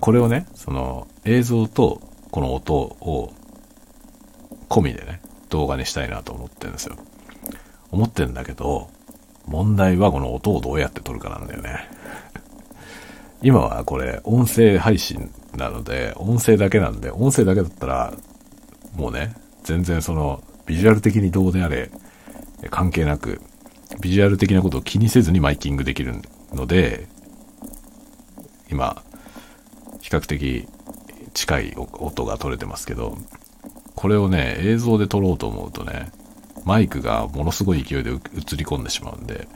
[0.00, 2.00] これをね、その映像と
[2.30, 3.32] この音を
[4.68, 6.96] 込みでね、動画にしたいなと思ってるんですよ。
[7.92, 8.90] 思ってんだけど、
[9.46, 11.88] 問題はこの音をどうやって撮るかなんだよね。
[13.42, 18.14] 今はこれ音声配信なので、音声だけなんで、音声だけだったら、
[18.96, 21.90] もうね、全然その、ビジュアル的にどうであれ、
[22.70, 23.40] 関係なく、
[24.00, 26.14] ビジュアル的なことを気にせずにマイキングできる
[26.52, 27.06] ので、
[28.70, 29.02] 今、
[30.00, 30.66] 比較的
[31.34, 33.18] 近い音が取れてますけど、
[33.94, 36.10] これをね、映像で撮ろうと思うとね、
[36.64, 38.20] マイクがものすごい勢いで映り
[38.64, 39.48] 込んでしまうんで、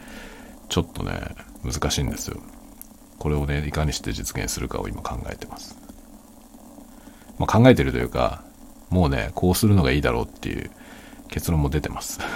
[0.68, 1.12] ちょっとね、
[1.64, 2.40] 難しいんですよ。
[3.18, 5.76] これをね、いかにして実現するかを今考えてます。
[7.38, 8.42] まあ、考えてるというか、
[8.90, 10.70] もうね、こうするのがいいだろうっていう
[11.28, 12.20] 結論も出てます。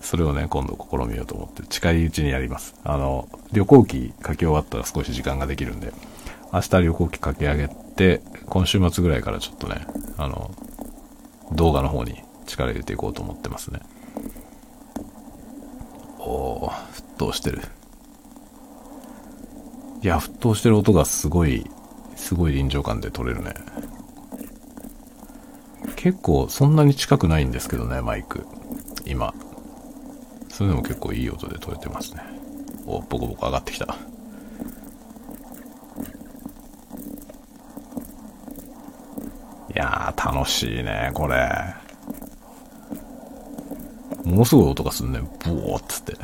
[0.00, 2.74] それをね、今度試みようと思って、近いうちにやります。
[2.84, 5.92] あの、旅行機書き終わったら少し時間ができるんで、
[6.52, 9.86] 明日旅行機書き上げて、今週末ぐらいからちょっとね、
[10.18, 10.50] あの、
[11.52, 13.80] 動画の方に力入れていこうと思ってますね。
[16.18, 17.62] おー、沸騰してる。
[20.02, 21.68] いや、沸騰してる音がすごい、
[22.16, 23.54] すごい臨場感で撮れるね。
[25.96, 28.46] 結構そんなに近くないんですけどね、マイク。
[29.06, 29.32] 今。
[30.48, 32.22] それでも結構いい音で撮れてますね。
[32.86, 33.84] お、ボコボコ上がってきた。
[33.84, 33.88] い
[39.74, 41.48] やー、楽しいね、これ。
[44.24, 45.20] ものすごい音がすんね。
[45.44, 46.16] ブオーっつって。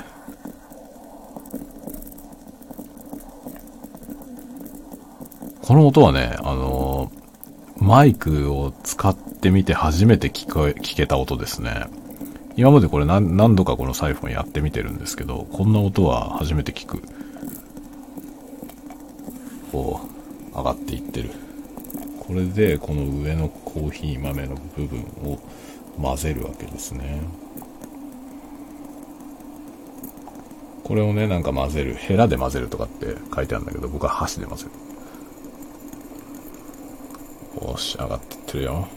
[5.63, 11.87] この音はね、あのー、マイクを使ってみて初めて聞こえ、聞けた音ですね。
[12.57, 17.03] 今までこれ何何度かこのサイフォンやってみてるんですけど、こんな音は初めて聞く。
[19.71, 20.01] こ
[20.53, 21.31] う、上がっていってる。
[22.21, 25.39] これで、この上のコーヒー豆の部分を
[26.01, 27.23] 混ぜるわけですね。
[30.89, 31.93] これをね、なんか混ぜる。
[31.93, 34.65] ヘラで混ぜるとかって書いてあるんだけど、僕は箸で混ぜ
[37.63, 37.69] る。
[37.69, 38.89] よし、上がってってるよ。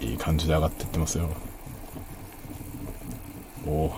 [0.00, 1.28] いい感じで上がってってますよ。
[3.64, 3.92] お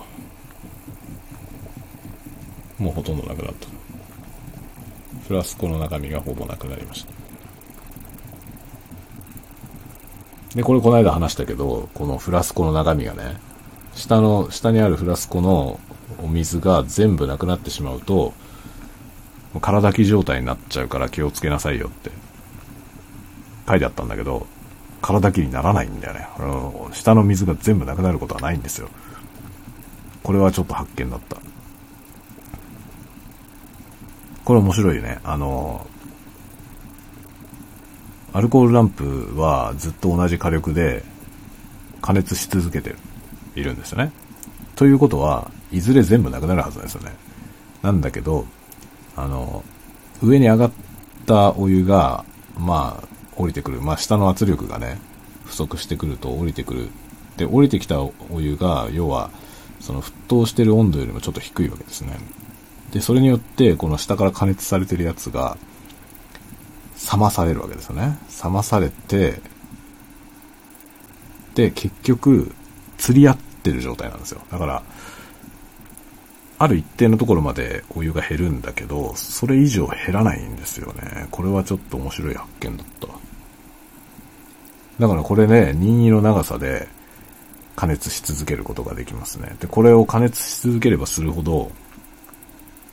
[2.79, 3.67] もうほとんどなくなった。
[5.27, 7.13] フラスコの中身がほぼなくなりました。
[10.55, 13.39] で、これこの間話したけど、このフラスコの中身がね、
[13.95, 15.81] 下の、下にあるフラスコの
[16.23, 18.33] お水が全部なくなってしまうと、
[19.61, 22.11] 体空き状態になっちゃうから気をつけなさいよって
[23.69, 24.47] 書いてあったんだけど、
[25.03, 26.27] 体きにならないんだよね。
[26.93, 28.89] 下の水が全部なくなることはないんですよ。
[30.23, 31.37] これはちょっと発見だった。
[34.45, 35.19] これ面白いね。
[35.25, 35.87] あの、
[38.33, 41.05] アルコールランプはずっと同じ火力で
[42.03, 42.95] 加熱し続けて
[43.55, 44.13] いるんですよね。
[44.75, 47.13] ということは、いずれ全部なくなるはずなんですよね。
[47.83, 48.47] なんだけど、
[49.17, 49.65] あの、
[50.23, 50.71] 上に上がっ
[51.27, 52.25] たお湯が、
[52.59, 53.81] まあ、降りてくる。
[53.81, 54.99] まあ、下の圧力がね、
[55.45, 56.89] 不足してくると降りてくる。
[57.37, 59.31] で、降りてきたお湯が、要は、
[59.81, 62.19] その沸騰してる温度よりもちょっと低いわけですね。
[62.93, 65.59] で、それによって、この下から加熱されてるやつが、
[67.13, 68.19] 冷まされるわけですよね。
[68.43, 69.41] 冷まされて、
[71.55, 72.53] で、結局、
[72.99, 74.41] 釣り合ってる状態なんですよ。
[74.51, 74.83] だから、
[76.59, 81.27] ある一定のところまでお湯が減るんだけど、それ以上減らないんですよね。
[81.31, 83.09] これはちょっと面白い発見だった。
[84.99, 86.89] だからこれね、任意の長さで
[87.75, 89.55] 加熱し続けることができますね。
[89.61, 91.71] で、これを加熱し続ければするほど、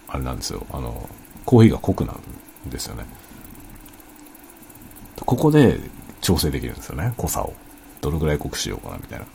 [0.10, 0.66] あれなんですよ。
[0.72, 1.10] あの、
[1.46, 2.20] コーヒーが濃くなる
[2.68, 3.06] んですよね。
[5.26, 5.80] ここで
[6.20, 7.14] 調整できるんですよね。
[7.16, 7.54] 濃さを。
[8.02, 9.26] どのぐらい濃くしようかな、みたいな。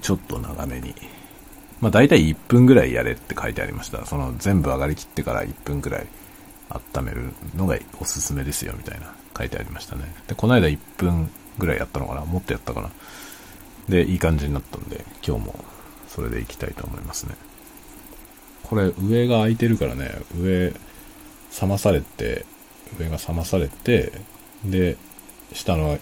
[0.00, 0.94] ちょっと長めに。
[1.80, 4.06] まあ大体1分ぐらいやれって書いてありました。
[4.06, 6.06] その全部上がりきってから1分ぐらい
[6.96, 10.14] 温めるのがおすすめですよみたいな書いてありましたね。
[10.26, 11.28] で、この間1分
[11.58, 12.24] ぐらいやったのかな？
[12.24, 12.90] もっとやったかな？
[13.88, 15.64] で、いい感じになったんで、今日も
[16.08, 17.34] それでいきたいと思いますね。
[18.62, 20.74] これ上が空いてるからね、上、冷
[21.68, 22.46] まされて、
[22.98, 24.12] 上が冷まされて、
[24.64, 24.96] で、
[25.52, 25.98] 下の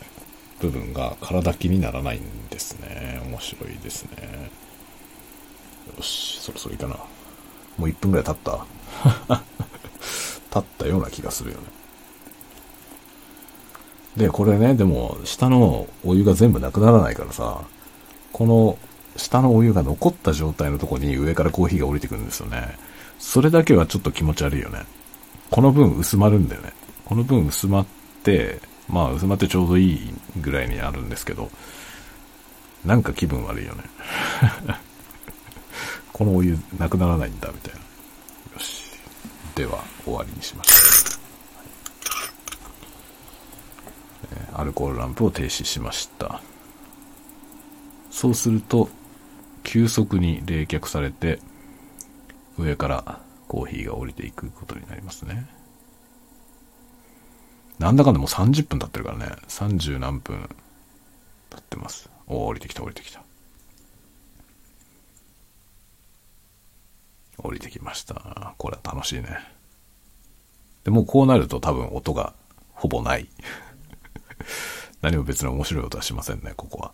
[0.63, 3.21] 部分が体気にならないんですね。
[3.27, 4.51] 面白いですね。
[5.97, 6.95] よし、そろそろいいかな。
[6.95, 8.65] もう1分ぐらい経った
[10.51, 11.65] 経ったような気がするよね。
[14.17, 17.63] で、これね、でも、下のお湯が全部なくならないからさ、
[18.33, 18.79] この
[19.17, 22.77] 下のお湯が残った状態のとこに上からコーヒーが降りてくるんですよね。
[23.19, 24.81] それだけはちょっと気持ち悪いよね。
[25.51, 26.73] この分薄まるんだよね。
[27.05, 27.87] この分薄まっ
[28.23, 31.51] て、まあ薄まってちょうどいいぐらいになるんですけど、
[32.85, 33.85] なんか気分悪いよね。
[36.13, 37.81] このお湯なくならないんだ、みたいな。
[37.81, 37.85] よ
[38.59, 38.85] し。
[39.55, 40.77] では、終わりにしましょう。
[44.37, 46.41] えアルコールランプを停止しました。
[48.11, 48.89] そうすると、
[49.63, 51.39] 急速に冷却されて、
[52.59, 55.47] 上からコーヒーが降りていくことになりますね。
[57.79, 59.27] なんだかんだもう30分経ってるからね。
[59.49, 60.49] 30何分
[61.51, 62.09] 経ってます。
[62.27, 63.23] お降りてきた降りてきた。
[67.39, 68.55] 降りてきました。
[68.57, 69.39] これは楽しいね。
[70.85, 72.35] で、もうこうなると多分音が
[72.73, 73.29] ほぼない。
[75.03, 76.93] 何も別に面白い音はしませんね、ここは。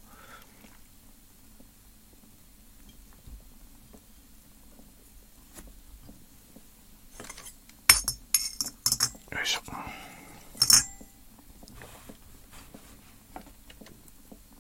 [9.32, 9.87] よいしょ。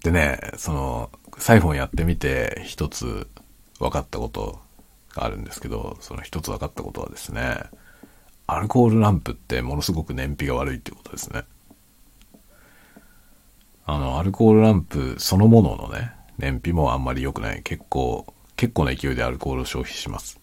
[0.08, 3.26] でね、その、サイフォンやってみて一つ
[3.78, 4.58] 分かったこと
[5.14, 7.58] があるんですけど、その一つ分かったことはですね、
[8.46, 11.44] アルコールランプってものすごく燃費が悪いってことですね。
[13.84, 17.62] あの、アルコールランプそのもののね、燃費もあんまり良くない。
[17.62, 20.40] 結構、結構な勢いでアルコールを消費します。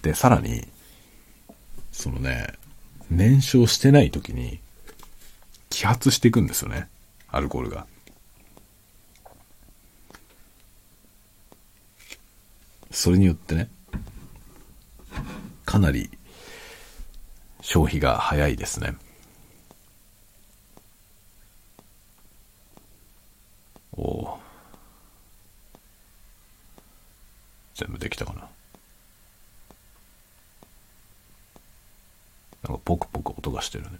[0.00, 0.66] で、さらに、
[1.92, 2.54] そのね、
[3.10, 4.60] 燃焼してない時に、
[5.68, 6.88] 揮発していくんですよね。
[7.28, 7.86] アルコールが。
[12.96, 13.68] それによってね、
[15.66, 16.08] かなり
[17.60, 18.94] 消費が早いですね。
[23.92, 24.38] おお。
[27.74, 28.40] 全部できたかな。
[28.40, 28.48] なん
[32.78, 33.90] かポクポク音がしてるね。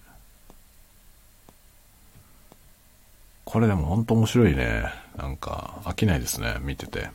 [3.44, 4.90] これでもほんと面白いね。
[5.18, 7.10] なんか飽きないですね、見てて。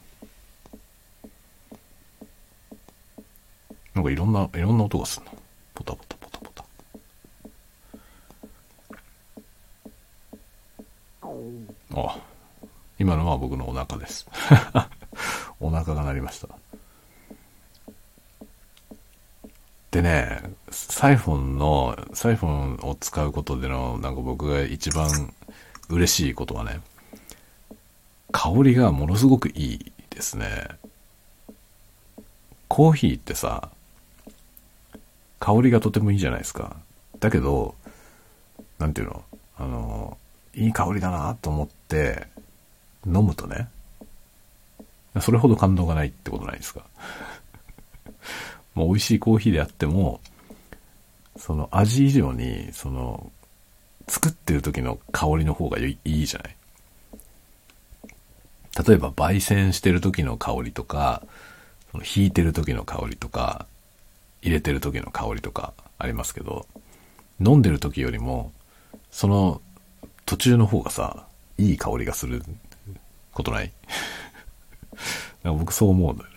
[3.93, 5.31] なんかいろんな、いろんな音がするの。
[5.73, 6.65] ポタポタポタポタ。
[12.01, 12.19] あ、
[12.99, 14.27] 今のは僕のお腹です。
[15.59, 16.47] お腹が鳴りました。
[19.91, 25.33] でね、サイフォンの、サイフォンを使うことでの、なんか僕が一番
[25.89, 26.79] 嬉しいことはね、
[28.31, 30.69] 香りがものすごくいいですね。
[32.69, 33.69] コーヒーってさ、
[35.41, 36.77] 香りがとてもいいじゃないですか。
[37.19, 37.73] だけど、
[38.77, 39.23] なんていうの？
[39.57, 40.17] あの、
[40.53, 42.27] いい香りだなと思って
[43.05, 43.67] 飲むとね、
[45.19, 46.85] それほど感動がないってことないですか？
[48.75, 50.21] もう美味しいコーヒーであっても、
[51.37, 53.31] その味以上に、その、
[54.07, 56.55] 作ってる時の香りの方がいいじゃない？
[58.87, 61.23] 例えば、焙煎してる時の香りとか、
[61.91, 63.65] その引いてる時の香りとか、
[64.41, 66.65] 入れてる時の香りとかありますけど、
[67.39, 68.51] 飲んでる時よりも、
[69.11, 69.61] その
[70.25, 71.25] 途中の方がさ、
[71.57, 72.43] いい香りがする
[73.33, 73.71] ことない？
[75.43, 76.35] なんか僕そう思うんだよね。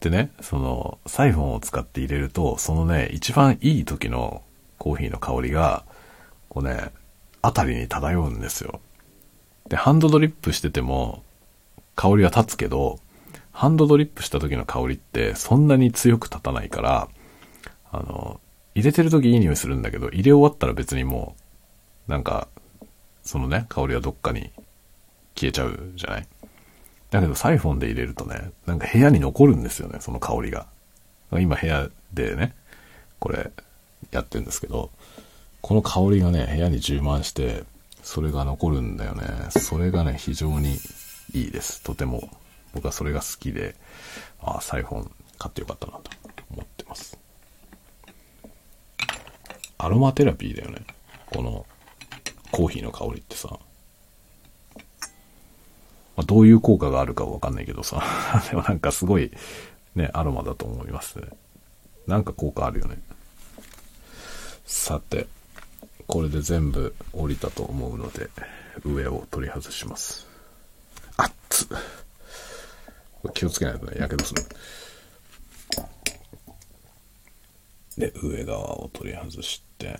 [0.00, 4.42] でね、その、サイフォンを使って入れると、そのね、一番いい時の
[4.78, 5.84] コーヒーの香りが、
[6.48, 6.92] こうね、
[7.42, 8.80] あたりに漂うんですよ。
[9.68, 11.22] で、ハンドドリップしてても、
[11.94, 13.00] 香りは立つけど、
[13.56, 17.08] ハンドドリップした時の香りってそんなに強く立たないから、
[17.90, 18.38] あの、
[18.74, 21.34] 入れてる時いい匂いするんだけど、入れ終わったら別にも
[22.06, 22.48] う、なんか、
[23.24, 24.50] そのね、香りはどっかに
[25.34, 26.28] 消えちゃうじゃない？
[27.10, 30.66] だけどサイフォンで入れるとね、なんか部屋に残るんですよね、その香りが。
[31.32, 32.54] 今部屋でね、
[33.18, 33.52] これ
[34.10, 34.90] やってるんですけど、
[35.62, 37.64] この香りがね、部屋に充満して、
[38.02, 39.24] それが残るんだよね。
[39.48, 40.76] それがね、非常に
[41.32, 41.82] いいです。
[41.82, 42.28] とても。
[42.76, 43.74] 僕はそれが好きで、
[44.38, 46.10] ああ、サイフォン買ってよかったなと
[46.50, 47.18] 思ってます。
[49.78, 50.82] アロマテラピーだよね。
[51.30, 51.64] この
[52.52, 53.58] コーヒーの香りってさ。
[56.16, 58.02] まあ、どういう効果があるかわかんないけどさ。
[58.50, 59.32] でもなんかすごい
[59.94, 61.28] ね、アロマだと思いますね。
[62.06, 62.98] なんか効果あるよね。
[64.66, 65.26] さて、
[66.06, 68.28] これで全部降りたと思うので、
[68.84, 70.26] 上を取り外します。
[71.16, 71.66] あっつ。
[73.28, 74.42] 気をつけないとね、やけどする。
[77.98, 79.98] で、上側を取り外して、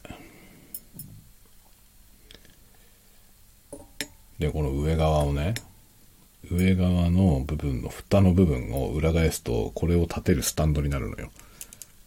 [4.39, 5.55] で、この上側をね、
[6.51, 11.31] 上側の部分の蓋の部分を裏返すと、これを立てるスタンドになるのよ。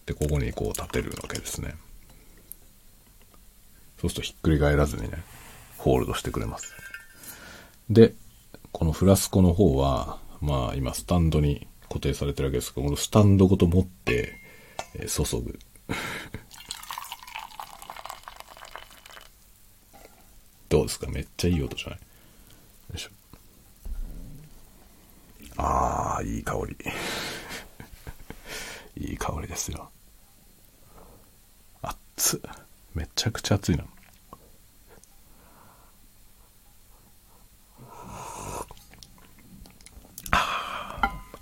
[0.06, 1.76] で、ここにこう立てるわけですね。
[4.00, 5.24] そうするとひっくり返らずにね、
[5.78, 6.74] ホールドしてくれます。
[7.90, 8.14] で、
[8.72, 14.36] このフラスコの方は、まあ今スタンドに固定されてるわけですけど、このスタンドごと持って、
[14.96, 15.60] えー注ぐ。
[20.70, 21.08] どうですか？
[21.10, 22.00] めっちゃいい音じゃない？
[22.00, 22.06] よ
[22.96, 23.10] いしょ。
[25.58, 26.78] ああ、いい香り。
[29.10, 29.90] いい香りですよ。
[31.82, 32.40] 熱っ。
[32.94, 33.86] めちゃくちゃ熱いな。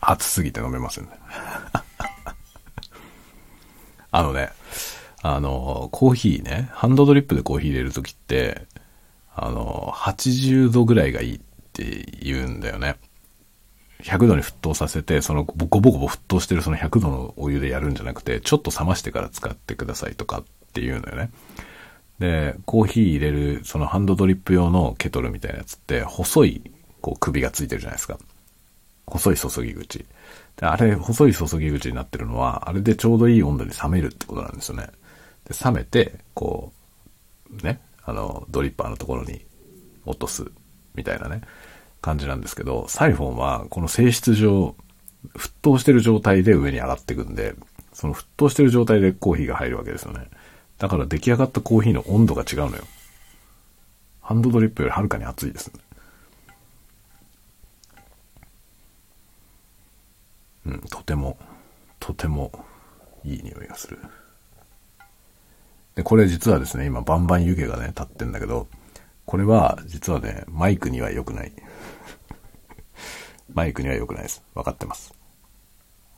[0.10, 1.12] 熱すぎて飲めませんね。
[4.10, 4.50] あのね、
[5.22, 8.66] あの、コーヒーね、ハンドドリップでコーヒー入れるときって、
[9.36, 11.40] あの、80度ぐらいがいいっ
[11.74, 12.96] て言うんだよね。
[14.02, 20.44] 100度に沸騰させて、そのボコボコ沸騰してるその100度のお湯でやるんじゃなくて、ちょっと冷ましてから使ってくださいとかっ
[20.74, 21.30] ていうのよね。
[22.20, 28.18] で、コーヒー入れる、そのハンドドリップ用のケトルみたいなやつって、細い、こう首がついてるじゃないですか。
[29.08, 30.06] 細い注ぎ口。
[30.58, 34.90] で、あれ、細い注ぎ口になってるのは、あれでちょうどいい温度に冷めるってことなんですよね。
[35.46, 36.74] で、冷めて、こ
[37.50, 39.46] う、ね、あの、ドリッパーのところに
[40.06, 40.46] 落とす、
[40.96, 41.42] みたいなね、
[42.02, 44.76] 感じなんですけど、サイフォンは、この性質上、
[45.36, 47.56] 沸騰してる状態で上に上がっていくんで、
[47.94, 50.28] その沸騰してる状態でコーヒーが入るわけですよね。
[50.78, 52.84] だから出来上がったコーヒーの温度が違うのよ。
[54.22, 55.82] ハンドドリップよりはるかに熱いですね。
[60.68, 61.38] うん、とても、
[62.00, 62.52] とても
[63.24, 64.00] いい匂いがする。
[65.96, 68.68] で、これ実はですね、今バンバン湯気がね、立ってんだけど、
[69.26, 71.54] これは実はね、マイクには良くない。
[73.54, 74.44] マイクには良くないです。
[74.54, 75.14] 分かってます。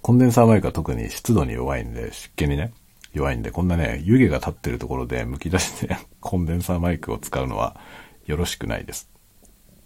[0.01, 2.73] コンデンサーマイクは特に湿度に弱いんで、湿気にね、
[3.13, 7.79] 弱いんで、こんなね、湯気が立ってるところで剥き出して コンデンサーマイクを使うのは
[8.25, 9.09] よろしくないです。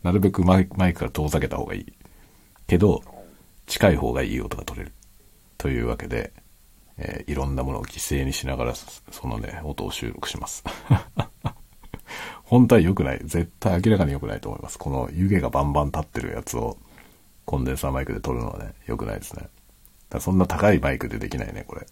[0.01, 1.93] なるべくマイクから遠ざけた方がいい。
[2.67, 3.03] けど、
[3.67, 4.93] 近い方がいい音が取れる。
[5.57, 6.33] というわけで、
[6.97, 10.63] えー、いろんなものを犠牲にしながら、そのね、音を収録します。
[12.43, 13.19] 本当は良くない。
[13.23, 14.77] 絶対明らかに良くないと思います。
[14.77, 16.77] この湯気がバンバン立ってるやつを
[17.45, 19.47] コンデンサーマイクで撮るのはね、良くないですね。
[20.09, 21.87] だそんな高いマイクでできないね、これ。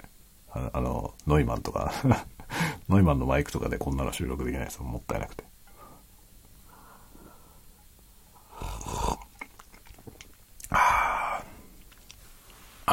[0.51, 1.93] ああの、ノイマンとか
[2.89, 5.43] ノイマンのマイクとかでこんなの収録できないですもったいなくて。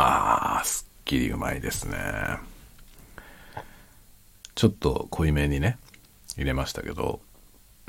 [0.01, 1.99] あ、すっきりうまいですね。
[4.55, 5.77] ちょっと濃いめにね、
[6.37, 7.21] 入れましたけど、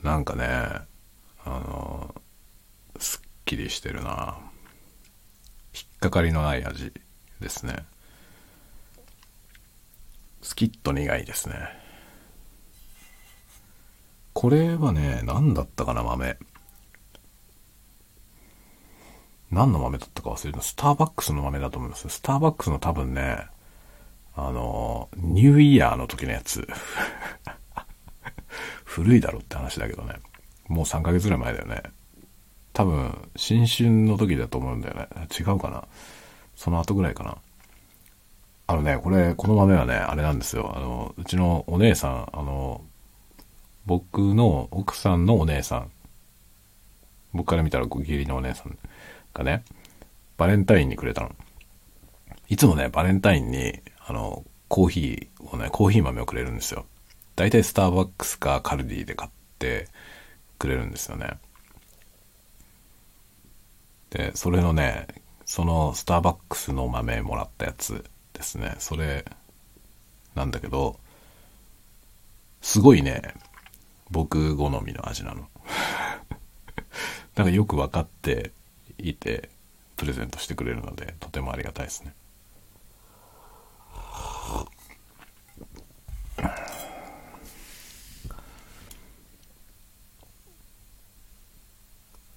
[0.01, 0.85] なんかね、あ
[1.45, 2.15] の、
[2.99, 4.37] すっきりしてるな。
[5.73, 6.91] 引っかかりのない味
[7.39, 7.85] ですね。
[10.41, 11.55] スキッと苦いですね。
[14.33, 16.37] これはね、何だったかな、豆。
[19.51, 20.61] 何の豆だったか忘れた。
[20.61, 22.07] スターバックスの豆だと思います。
[22.09, 23.47] スターバックスの多分ね、
[24.35, 26.67] あの、ニューイヤーの時のやつ。
[28.85, 30.15] 古いだろって話だけどね。
[30.67, 31.83] もう3ヶ月ぐらい前だよね。
[32.73, 35.07] 多分、新春の時だと思うんだよね。
[35.37, 35.87] 違うかな。
[36.55, 37.37] その後ぐらいかな。
[38.67, 40.71] あのね、これ、この豆はね、あれなんですよ。
[40.75, 42.81] あの、うちのお姉さん、あの、
[43.87, 45.91] 僕の奥さんのお姉さん。
[47.33, 48.77] 僕から見たらご義理のお姉さん
[49.39, 49.63] がね、
[50.37, 51.35] バレンタインにくれたの。
[52.49, 56.85] いつもね、バレンタインに、あの、コーヒーをね、コーヒー豆をくれるんですよ。
[57.35, 59.87] 大体スターバックスかカルディで買って
[60.57, 61.37] くれるんですよね。
[64.09, 65.07] で、それのね、
[65.45, 68.75] そのスターバックスの豆もらったやつですね。
[68.79, 69.25] それ、
[70.35, 70.99] なんだけど、
[72.61, 73.33] すごいね、
[74.11, 75.47] 僕好みの味なの。
[77.35, 78.51] だかよく分かって
[79.01, 79.49] いて、
[79.95, 82.13] プレゼントしてくれるので、とてもありがたいですね。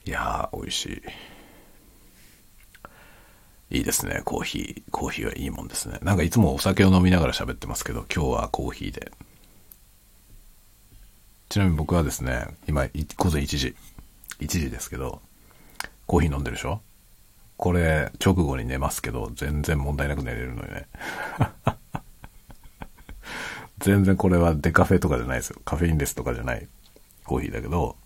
[0.05, 0.87] いやー、美味し
[3.71, 3.77] い。
[3.79, 4.91] いいですね、コーヒー。
[4.91, 5.99] コーヒーはいいもんですね。
[6.03, 9.13] なんかいつもお酒を飲みながら喋ってますけど、今日はコーヒーで。
[11.49, 13.77] ちなみに僕はですね、今、午前1時。
[14.41, 15.23] 1時ですけど、
[16.07, 16.81] コーヒー飲んでるでしょ？
[17.57, 20.89] これ、直後に寝ますけど、全然問題なく寝れるのにね。
[23.79, 25.61] 全然これはデカフェとかじゃないですよ。
[25.65, 26.69] カフェインレスとかじゃない
[27.25, 27.97] コーヒーだけど、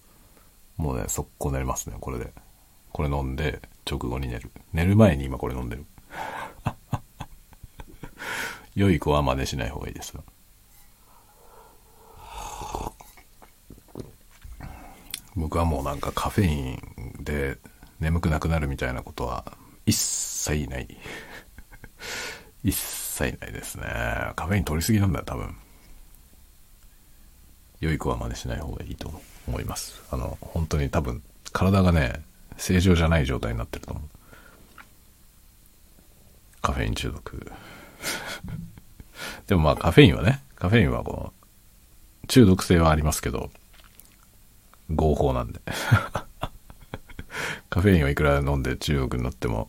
[0.76, 2.32] もうね、速攻寝れますね、これで。
[2.92, 4.50] これ飲んで、直後に寝る。
[4.72, 5.86] 寝る前に今これ飲んでる。
[8.74, 10.24] 良い子は真似しない方がいいですよ。
[15.34, 17.58] 僕はもうなんかカフェインで
[18.00, 19.44] 眠くなくなるみたいなことは
[19.86, 20.88] 一切ない。
[22.62, 23.84] 一切ないですね。
[24.36, 25.56] カフェイン取りすぎなんだよ、多分。
[27.80, 30.02] 良い子は真似しない方がいいと思います。
[30.10, 31.22] あの、本当に多分、
[31.52, 32.22] 体がね、
[32.56, 34.08] 正常じゃない状態になってると思う。
[36.62, 37.52] カフェイン中毒。
[39.46, 41.32] でもまあカフェインはね、カフェインはこ
[42.24, 43.50] う、中毒性はありますけど、
[44.90, 45.60] 合法なんで。
[47.76, 49.68] カフェインをいくら飲んで中毒になっても、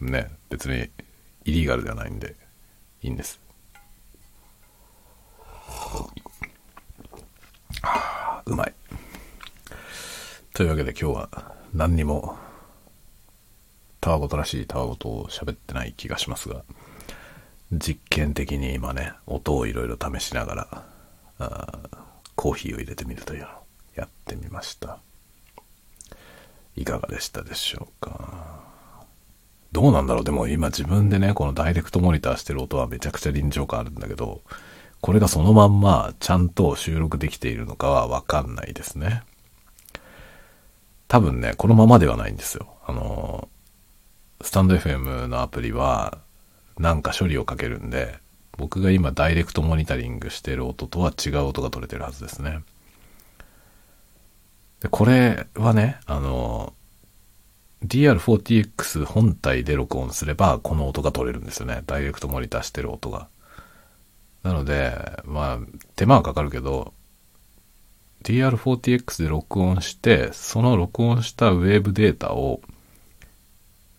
[0.00, 0.88] ね、別に
[1.44, 2.36] イリーガルではないんで、
[3.02, 3.40] いいんです。
[8.46, 8.74] うまい。
[10.54, 12.36] というわけで今日は何にも、
[14.00, 16.62] たわごとらしいたわごとを喋ってない気がしますが、
[17.72, 20.84] 実験的に今ね、音をいろいろ試しながら、
[21.40, 21.98] あー
[22.36, 23.50] コーヒーを入れてみるというのを
[23.96, 25.00] やってみました。
[26.80, 28.60] いかがでしたでしょうか？
[29.72, 30.24] どうなんだろう？
[30.24, 34.42] でも今自分でね、このダイレクトモニターしてる音はめちゃくちゃ臨場感あるんだけど、
[35.00, 39.22] これがそのまんまちゃんと収録できているのかはわかんないですね。
[41.08, 42.68] 多分ね、このままではないんですよ。
[42.86, 43.48] あの、
[44.40, 46.18] スタンド FM のアプリは、
[46.78, 48.18] なんか処理をかけるんで、
[48.56, 52.60] 僕が今ダイレクトモニタリングしてる音とは違う音が取れてるはずですね。
[54.80, 56.72] で、これはね、あの、
[57.84, 61.82] DR40X 本体で録音すれば、この音が取れるんですよね。
[61.86, 63.28] ダイレクトモニターしてる音が。
[64.42, 65.58] なので、まあ、
[65.96, 66.92] 手間はかかるけど、
[68.24, 72.60] DR40X で録音して、その録音したウェーブデータを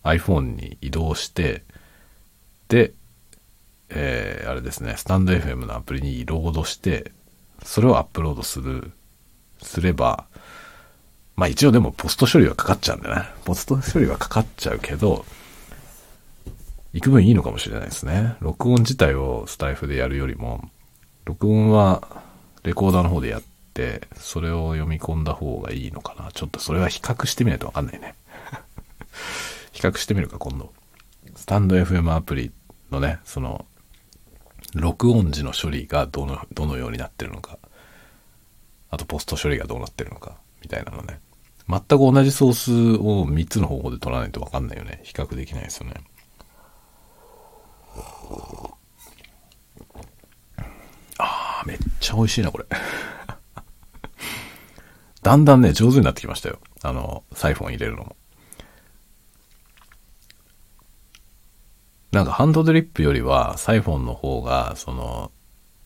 [0.02, 1.62] iPhone に移動して、
[2.68, 2.92] で、
[3.88, 7.12] えー、あれですね、スタンド FM のアプリにロードして、
[7.64, 8.92] それをアップロードする、
[9.62, 10.26] すれば、
[11.40, 13.22] まあ一応でもポスト処理はかかっちゃうんだよね。
[13.46, 15.24] ポスト処理はかかっちゃうけど、
[16.92, 18.36] 幾分いいのかもしれないですね。
[18.40, 20.68] 録音自体をスタイフでやるよりも、
[21.24, 22.02] 録音は
[22.62, 26.30] レコーダーの方でやって、それを読み込んだ方がいいのかな。
[26.30, 28.16] ちょっとそれは比較してみないとわかんないね。
[29.72, 30.74] 比較してみるか、今度。
[31.36, 32.52] スタンド FM アプリ
[32.90, 33.64] のね、その、
[34.74, 37.56] 録音時の処理がどの、どのようになってるのか。
[38.90, 40.36] あと、ポスト処理がどうなってるのか。
[40.60, 41.18] みたいなのね。
[41.70, 45.00] 全く同じソースを3つの方法で取らないとわかんないよね。
[45.04, 45.94] 比較できないですよね。
[51.18, 52.64] ああ、めっちゃ美味しいな、これ。
[55.22, 56.58] だんだんね、上手になってきましたよ。
[56.82, 58.16] あの、サイフォン入れるのも。
[62.10, 65.30] なんかハンドドリップよりはサイフォンの方が、その、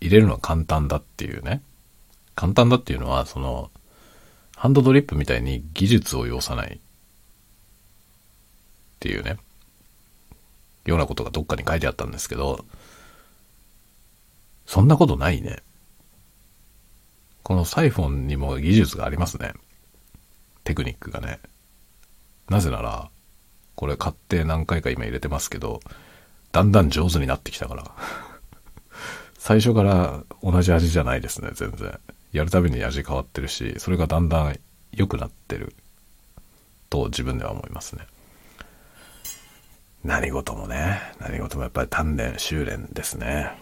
[0.00, 1.62] 入れるのは簡単だっていうね。
[2.34, 3.70] 簡単だっていうのは、その、
[4.64, 6.78] ハンドドリップみたいに技術を要さないっ
[8.98, 9.36] ていうね、
[10.86, 12.64] ようなことがどっかに書いてあったんですけど、
[14.64, 15.58] そんなことないね。
[17.42, 19.52] このサイフォンにも技術がありますね。
[20.64, 21.40] テクニックがね。
[22.48, 23.10] なぜなら、
[23.74, 25.80] これ買って何回か今入れてますけど、
[26.52, 27.90] だんだん上手になってきたから。
[29.36, 32.00] 最初から同じ味じゃないですね、全然。
[32.34, 34.58] やるたびに味変わってるし、それがだんだん
[34.92, 35.72] 良くなってる
[36.90, 38.08] と自分では思いますね。
[40.02, 43.56] 何事もね、何事もやっぱり鍛錬、修練ですね。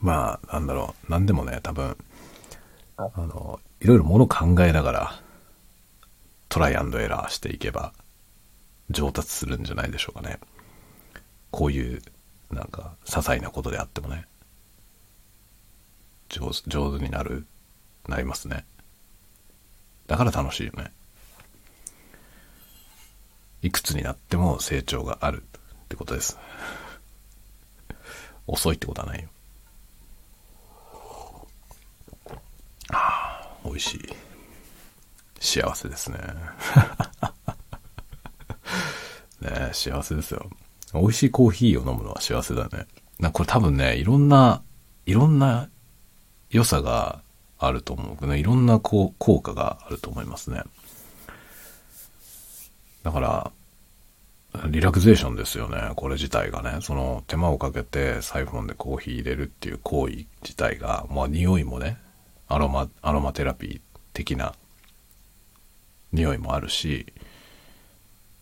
[0.00, 1.96] まあ、なんだろう、何でもね、多分、
[2.96, 5.22] あの、いろいろもの考えながら、
[6.48, 7.92] トライアンドエラーしていけば、
[8.90, 10.40] 上達するんじゃないでしょうかね。
[11.52, 12.02] こういう、
[12.54, 14.26] なんか、些細なことであってもね、
[16.28, 17.46] 上手、になる、
[18.08, 18.64] なりますね。
[20.06, 20.92] だから楽しいよね。
[23.62, 26.38] いくつになっても成長があるってことです。
[28.46, 29.28] 遅いってことはないよ。
[32.90, 34.16] ああ、美味しい。
[35.40, 36.18] 幸せですね。
[39.40, 40.50] ね幸せですよ。
[41.00, 42.86] 美味しいコーヒーを飲むのは幸せだね。
[43.18, 44.62] なこれ多分ね、いろんな、
[45.06, 45.68] いろんな
[46.50, 47.20] 良さが
[47.58, 48.26] あると思う。
[48.26, 50.62] ね、いろんな効果があると思いますね。
[53.02, 53.52] だから、
[54.68, 55.90] リラクゼーションですよね。
[55.96, 56.78] これ自体がね。
[56.80, 61.98] その手間をかけてサイフォンでコーヒー入れるっていう行為自体が、まあ匂いもね、
[62.46, 63.80] アロマ、アロマテラピー
[64.12, 64.54] 的な
[66.12, 67.12] 匂いもあるし、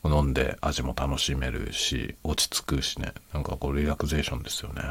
[0.04, 3.12] 飲んで味も楽しめるし、落ち着くしね。
[3.32, 4.82] なんかこうリラクゼーションですよね。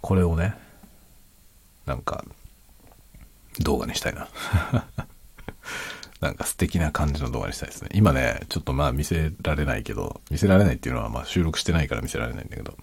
[0.00, 0.54] これをね、
[1.84, 2.24] なんか
[3.60, 4.28] 動画にしたいな。
[6.20, 7.90] なんか素敵な感じの動画にしたいですね。
[7.92, 12.76] 今ね、ちょっとまあ見せられないけど、見せられないっていうのはま収録してないから見せられないんだけど、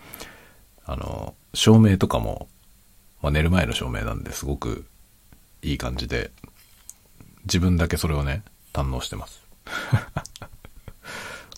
[0.86, 2.48] あの、照明とかも、
[3.22, 4.86] まあ寝る前の照明なんですごく
[5.62, 6.32] いい感じで、
[7.46, 9.42] 自分だけそれをね、堪能してます。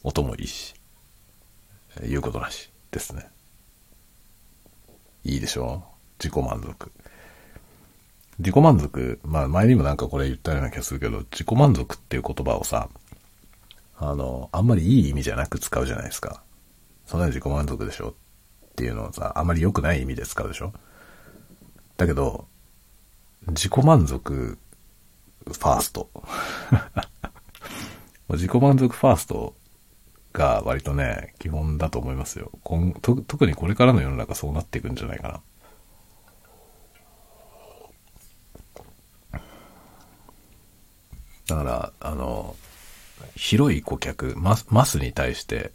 [0.06, 0.76] 音もいいし、
[2.08, 3.28] 言うことなしですね。
[5.24, 5.84] いいでしょ
[6.20, 6.92] 自己満足。
[8.38, 12.88] 自己満足、まあ前にもなんかこれ言ったような気がするけど、自己満足っていう言葉をさ、
[13.98, 16.44] あの、あんまりいい意味じゃなく使うじゃないですか。
[17.08, 18.14] そんなに自己満足でしょっ
[18.76, 20.72] ていうのをさ、あんまり良くない意味で使うでしょ？
[21.98, 22.46] だけど、
[23.48, 24.58] 自己満足
[25.46, 26.10] ファースト。
[28.30, 29.56] 自己満足ファースト
[30.36, 32.52] が割とね、基本だと思いますよ。
[33.02, 35.42] 特にこれからの世の中そうなっていくんじゃないかな。
[41.48, 42.56] だから、あの、
[43.36, 45.72] 広い顧客、マスマスに対して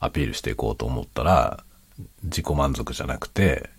[0.00, 1.64] アピールしていこうと思ったら、
[2.22, 3.70] 自己満足じゃなくて、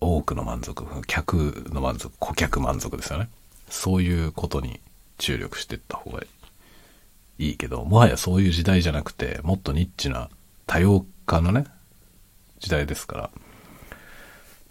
[0.00, 3.28] 多くの満足、客の満足、顧客満足ですよね。
[3.68, 4.80] そういうことに
[5.18, 6.28] 注力していった方がいい
[7.38, 10.30] いいけど、もはやそういう時代じゃなくて、もっとニッチな
[10.66, 11.64] 多様化のね、
[12.60, 13.30] 時代ですか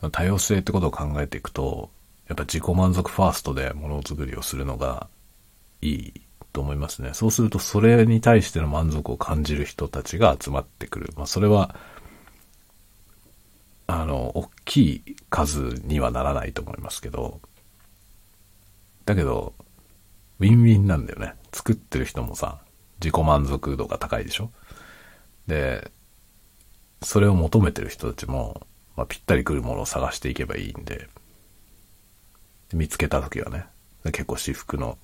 [0.01, 1.89] ら、多様性ってことを考えていくと、
[2.27, 5.07] やっぱ自己満足ファーストでものづくりをするのが
[5.81, 6.21] いい
[6.53, 7.11] と思いますね。
[7.13, 11.13] そうするとそれに対しての満足を感じる人たちが集まってくる。
[11.17, 11.75] まあそれは、
[13.87, 17.41] あの、大きい数にはならないと思いますけど、
[19.05, 19.53] だけど、
[20.39, 21.35] ウィンウィンなんだよね。
[21.53, 22.59] 作ってる人もさ、
[22.99, 24.51] 自己満足度が高いでしょ？
[25.47, 25.91] で、
[27.01, 31.07] それを求めてる人たちも、まあ、ぴったり来るものを探していけばいいんで、
[32.73, 33.65] 見つけた時はね、
[34.05, 34.97] 結構至福の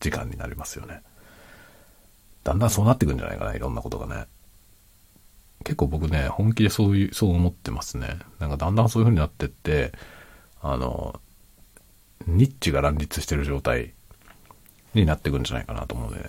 [0.00, 1.02] 時間になりますよね。
[2.44, 4.26] だんだんそうなってくんじゃないかな、いろんなことがね。
[5.64, 8.18] 結構僕ね、本気でそういう、そう思ってますね。
[8.38, 9.92] なんかだんだんそういう風になってって、
[10.60, 11.20] あの、
[12.26, 13.94] ニッチが乱立してる状態
[14.94, 16.28] になってくんじゃないかなと思うんでね。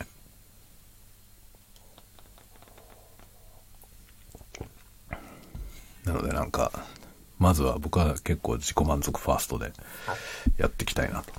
[6.06, 6.72] なのでなんか、
[7.40, 9.72] まずは僕は結構自己満足ファーストで
[10.58, 11.34] やっていきたいなと、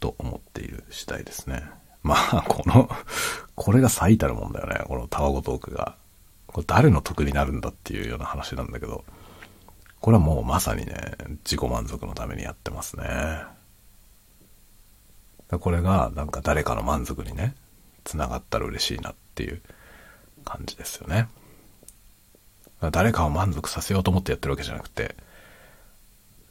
[0.00, 1.62] と思っている次第ですね。
[2.02, 2.88] まあ、この、
[3.54, 4.80] これが最たるもんだよね。
[4.86, 5.96] このタワゴトークが。
[6.46, 9.04] これ誰の得になるんだっていうような話なんだけど、
[10.00, 10.94] これはもうまさにね、
[11.44, 13.55] 自己満足のためにやってますね。
[15.50, 17.54] これがなんか誰かの満足にね、
[18.04, 19.60] 繋がったら嬉しいなっていう
[20.44, 21.28] 感じですよね。
[22.90, 25.14] 誰かを満足させようと思ってやってるわけじゃなくて、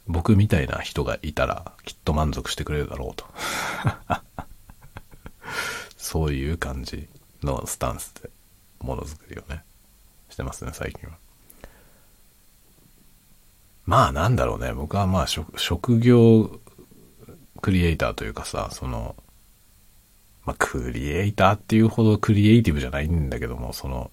[0.06, 3.26] 僕みたいな人がいたらきっと満足してくれるだろうと。
[5.96, 7.08] そういう感じ
[7.42, 8.30] のスタンスで
[8.80, 9.64] ものづくりをね、
[10.30, 11.16] してますね、最近は。
[13.84, 16.60] まあなんだろうね、僕はまあ職業
[17.60, 19.16] クリエイターというかさ、その、
[20.44, 24.10] まあクリエイターっていうほどクリエイティブじゃないんだけども、その、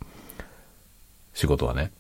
[1.34, 1.92] 仕事はね、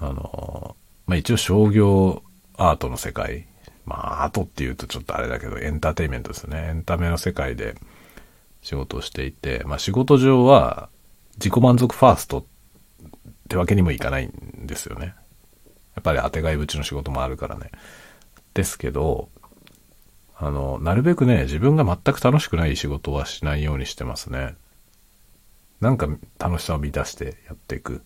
[0.00, 0.76] あの、
[1.06, 2.22] まあ一応商業
[2.56, 3.46] アートの世界、
[3.86, 6.68] まあアートって言うとちょっとあれだけど、エンターテイメントですね。
[6.70, 7.76] エンタメの世界で、
[8.62, 10.88] 仕事をしていて、まあ仕事上は
[11.36, 12.44] 自己満足ファーストっ
[13.48, 15.14] てわけにもいかないんですよね。
[15.94, 17.70] やっぱり当てがいぶちの仕事もあるからね。
[18.54, 19.28] ですけど、
[20.40, 24.54] あの、なるべくね、自分が全く楽しくない仕事はしないようにしてますね。
[25.80, 26.08] なんか
[26.38, 28.00] 楽しさを満たしてやっていくっ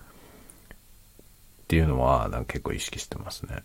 [1.69, 3.63] ていうのは、なんか結構意識してますね。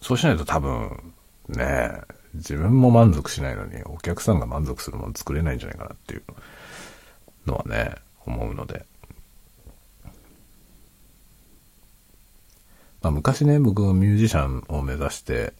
[0.00, 1.12] そうしないと多分、
[1.48, 2.00] ね
[2.34, 6.22] 自分も満足しないのに、お客さんが満足するもの作れないんじゃないかなっていう
[7.46, 8.84] のはね、思うので。
[13.02, 15.52] まあ昔ね、僕ミュージシャンを目指して、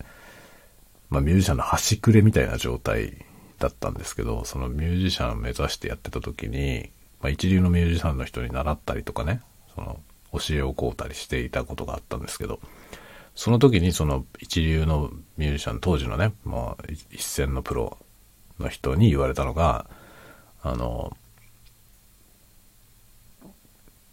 [1.14, 3.24] まあミュージシャンの端くれみたいな状態
[3.60, 6.90] だったんですけど、そのミュージシャンを目指してやってた時に、
[7.20, 9.40] まあ一流のミュージシャンの人に習ったりとかね、
[9.76, 10.00] その
[10.32, 12.58] 教えを請うたりしていたことがあったんですけど、
[13.36, 17.96] その時にその一流のミュージシャン、当時のね、もう一線のプロ
[18.58, 19.86] の人に言われたのが、
[20.62, 21.16] あの、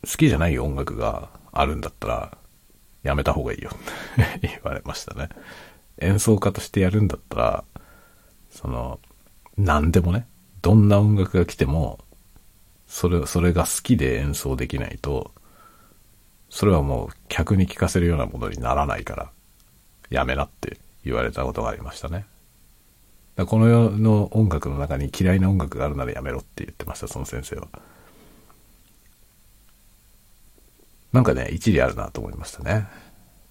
[0.03, 2.37] 好きじゃない音楽があるんだったら、
[3.01, 3.71] やめた方がいいよ
[4.41, 5.29] 言われましたね。
[5.99, 7.63] 演奏家としてやるんだったら、
[8.49, 8.99] その、
[9.57, 10.27] 何でもね、
[10.61, 11.99] どんな音楽が来ても、
[12.87, 15.31] それ、それが好きで演奏できないと、
[16.49, 19.31] それはもう客に聞かせるようなものにならないから、
[20.09, 22.25] やめなって言われたことがありましたね。
[23.35, 27.67] だこの世の音楽の中に嫌いな音楽があるならやめろって言ってました、その先生は。
[31.13, 32.87] なんかね、一理あるなと思いましたね。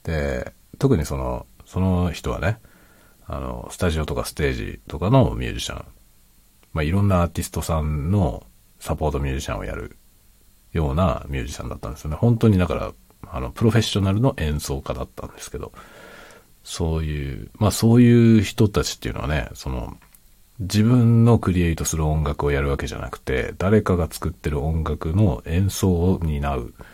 [0.03, 2.59] で、特にその、その人はね、
[3.29, 5.85] あの、スタジオとかステージとかのミュージシャン、
[6.73, 8.45] まあ、いろんなアーティストさんの
[8.81, 9.97] サポートミュージシャンをやる
[10.73, 12.17] ようなミュージシャンだったんですよね。
[12.17, 12.93] 本当にだから、
[13.29, 15.71] あの、プロフェッショナルの演奏家だったんですけど、
[16.65, 19.97] そういう、まあそういう人たちっていうのはね、その、
[20.59, 26.87] 自分のクリエイトする音楽をやるわけじゃなくて、誰かが作ってる音楽の演奏を担うっ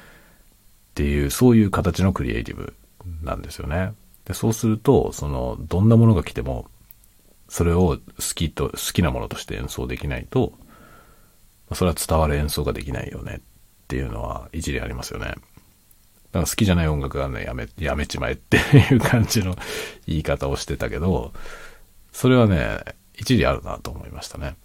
[0.93, 2.75] ていう、そういう形のクリエイティブ
[3.23, 3.95] なんですよね。
[4.27, 6.69] で、そうすると、その、どんなものが来ても、
[7.49, 10.53] それを好きと、好きなものとして演奏できないと、
[11.73, 13.41] それは伝わる演奏ができないよねっ
[13.89, 15.27] ていうのは一理ありますよね。
[15.27, 15.39] だか
[16.41, 19.57] ら好きじゃない音楽がね、やめ、やめちまえっていう感じの
[20.07, 21.33] 言い方をしてたけど、
[22.13, 22.81] それはね、
[23.15, 24.57] 一理あるなと思いましたね。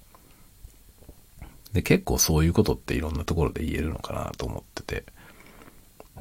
[1.71, 5.05] で、結構そういうことっていろんなところで言えるのかなと思ってて、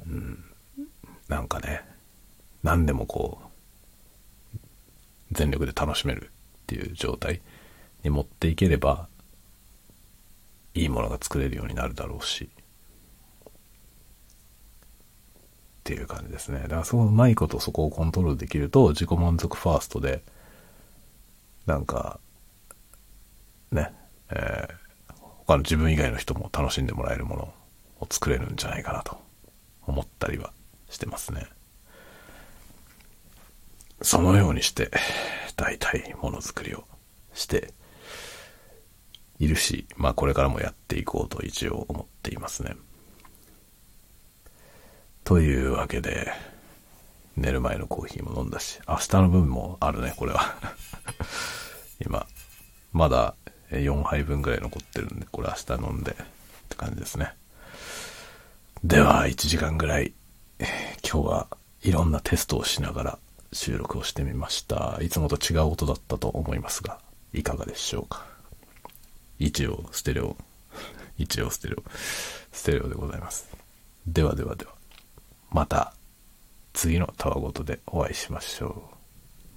[0.07, 0.45] うん、
[1.29, 1.83] なんかね、
[2.63, 3.49] 何でもこう、
[5.33, 6.31] 全力で楽しめるっ
[6.67, 7.41] ていう状態
[8.03, 9.09] に持っていければ、
[10.75, 12.49] いいものが作れるようになるだろうし、
[15.81, 16.61] っていう感じですね。
[16.63, 20.23] だからそのうまいことそこをコントロールできると自己満足ファーストで、
[21.67, 22.21] なんか、
[23.73, 23.93] ね、
[24.31, 25.15] えー、
[25.47, 27.55] 他の自分以外の人も楽しんでもらえるもの
[28.01, 29.21] を作れるんじゃないかなと
[29.87, 30.53] 思ったりは
[30.91, 31.47] してますね。
[34.03, 34.91] そのようにして、
[35.57, 36.85] 大体ものづくりを
[37.35, 37.75] して
[39.39, 42.77] いるし、まあこれからもやっていこうと一応思っていますね。
[45.25, 46.33] というわけで、
[47.37, 50.55] 寝る前のコーヒーも飲んだし、明日の分もあるね、これは。
[52.05, 52.27] 今、
[52.93, 53.35] まだ
[53.71, 56.15] 4杯分ぐらい残ってるんで、これ明日飲んでっ
[56.69, 57.35] て感じですね。
[58.83, 60.13] では、1時間ぐらい、
[61.03, 61.47] 今日は
[61.83, 63.19] いろんなテストをしながら
[63.53, 64.99] 収録をしてみました。
[65.03, 66.99] いつもと違う音だったと思いますが、
[67.33, 68.25] いかがでしょうか？
[69.39, 70.37] 一応、ステレオ。
[71.19, 71.83] 一応、ステレオ。
[72.53, 73.49] ステレオでございます。
[74.07, 74.75] ではではでは、
[75.51, 75.95] また、
[76.73, 78.91] 次のタワごとでお会いしましょ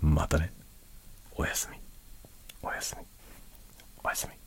[0.02, 0.06] う。
[0.06, 0.52] またね。
[1.36, 1.78] おやすみ
[2.62, 3.06] おやすみ。
[4.04, 4.43] おやすみ。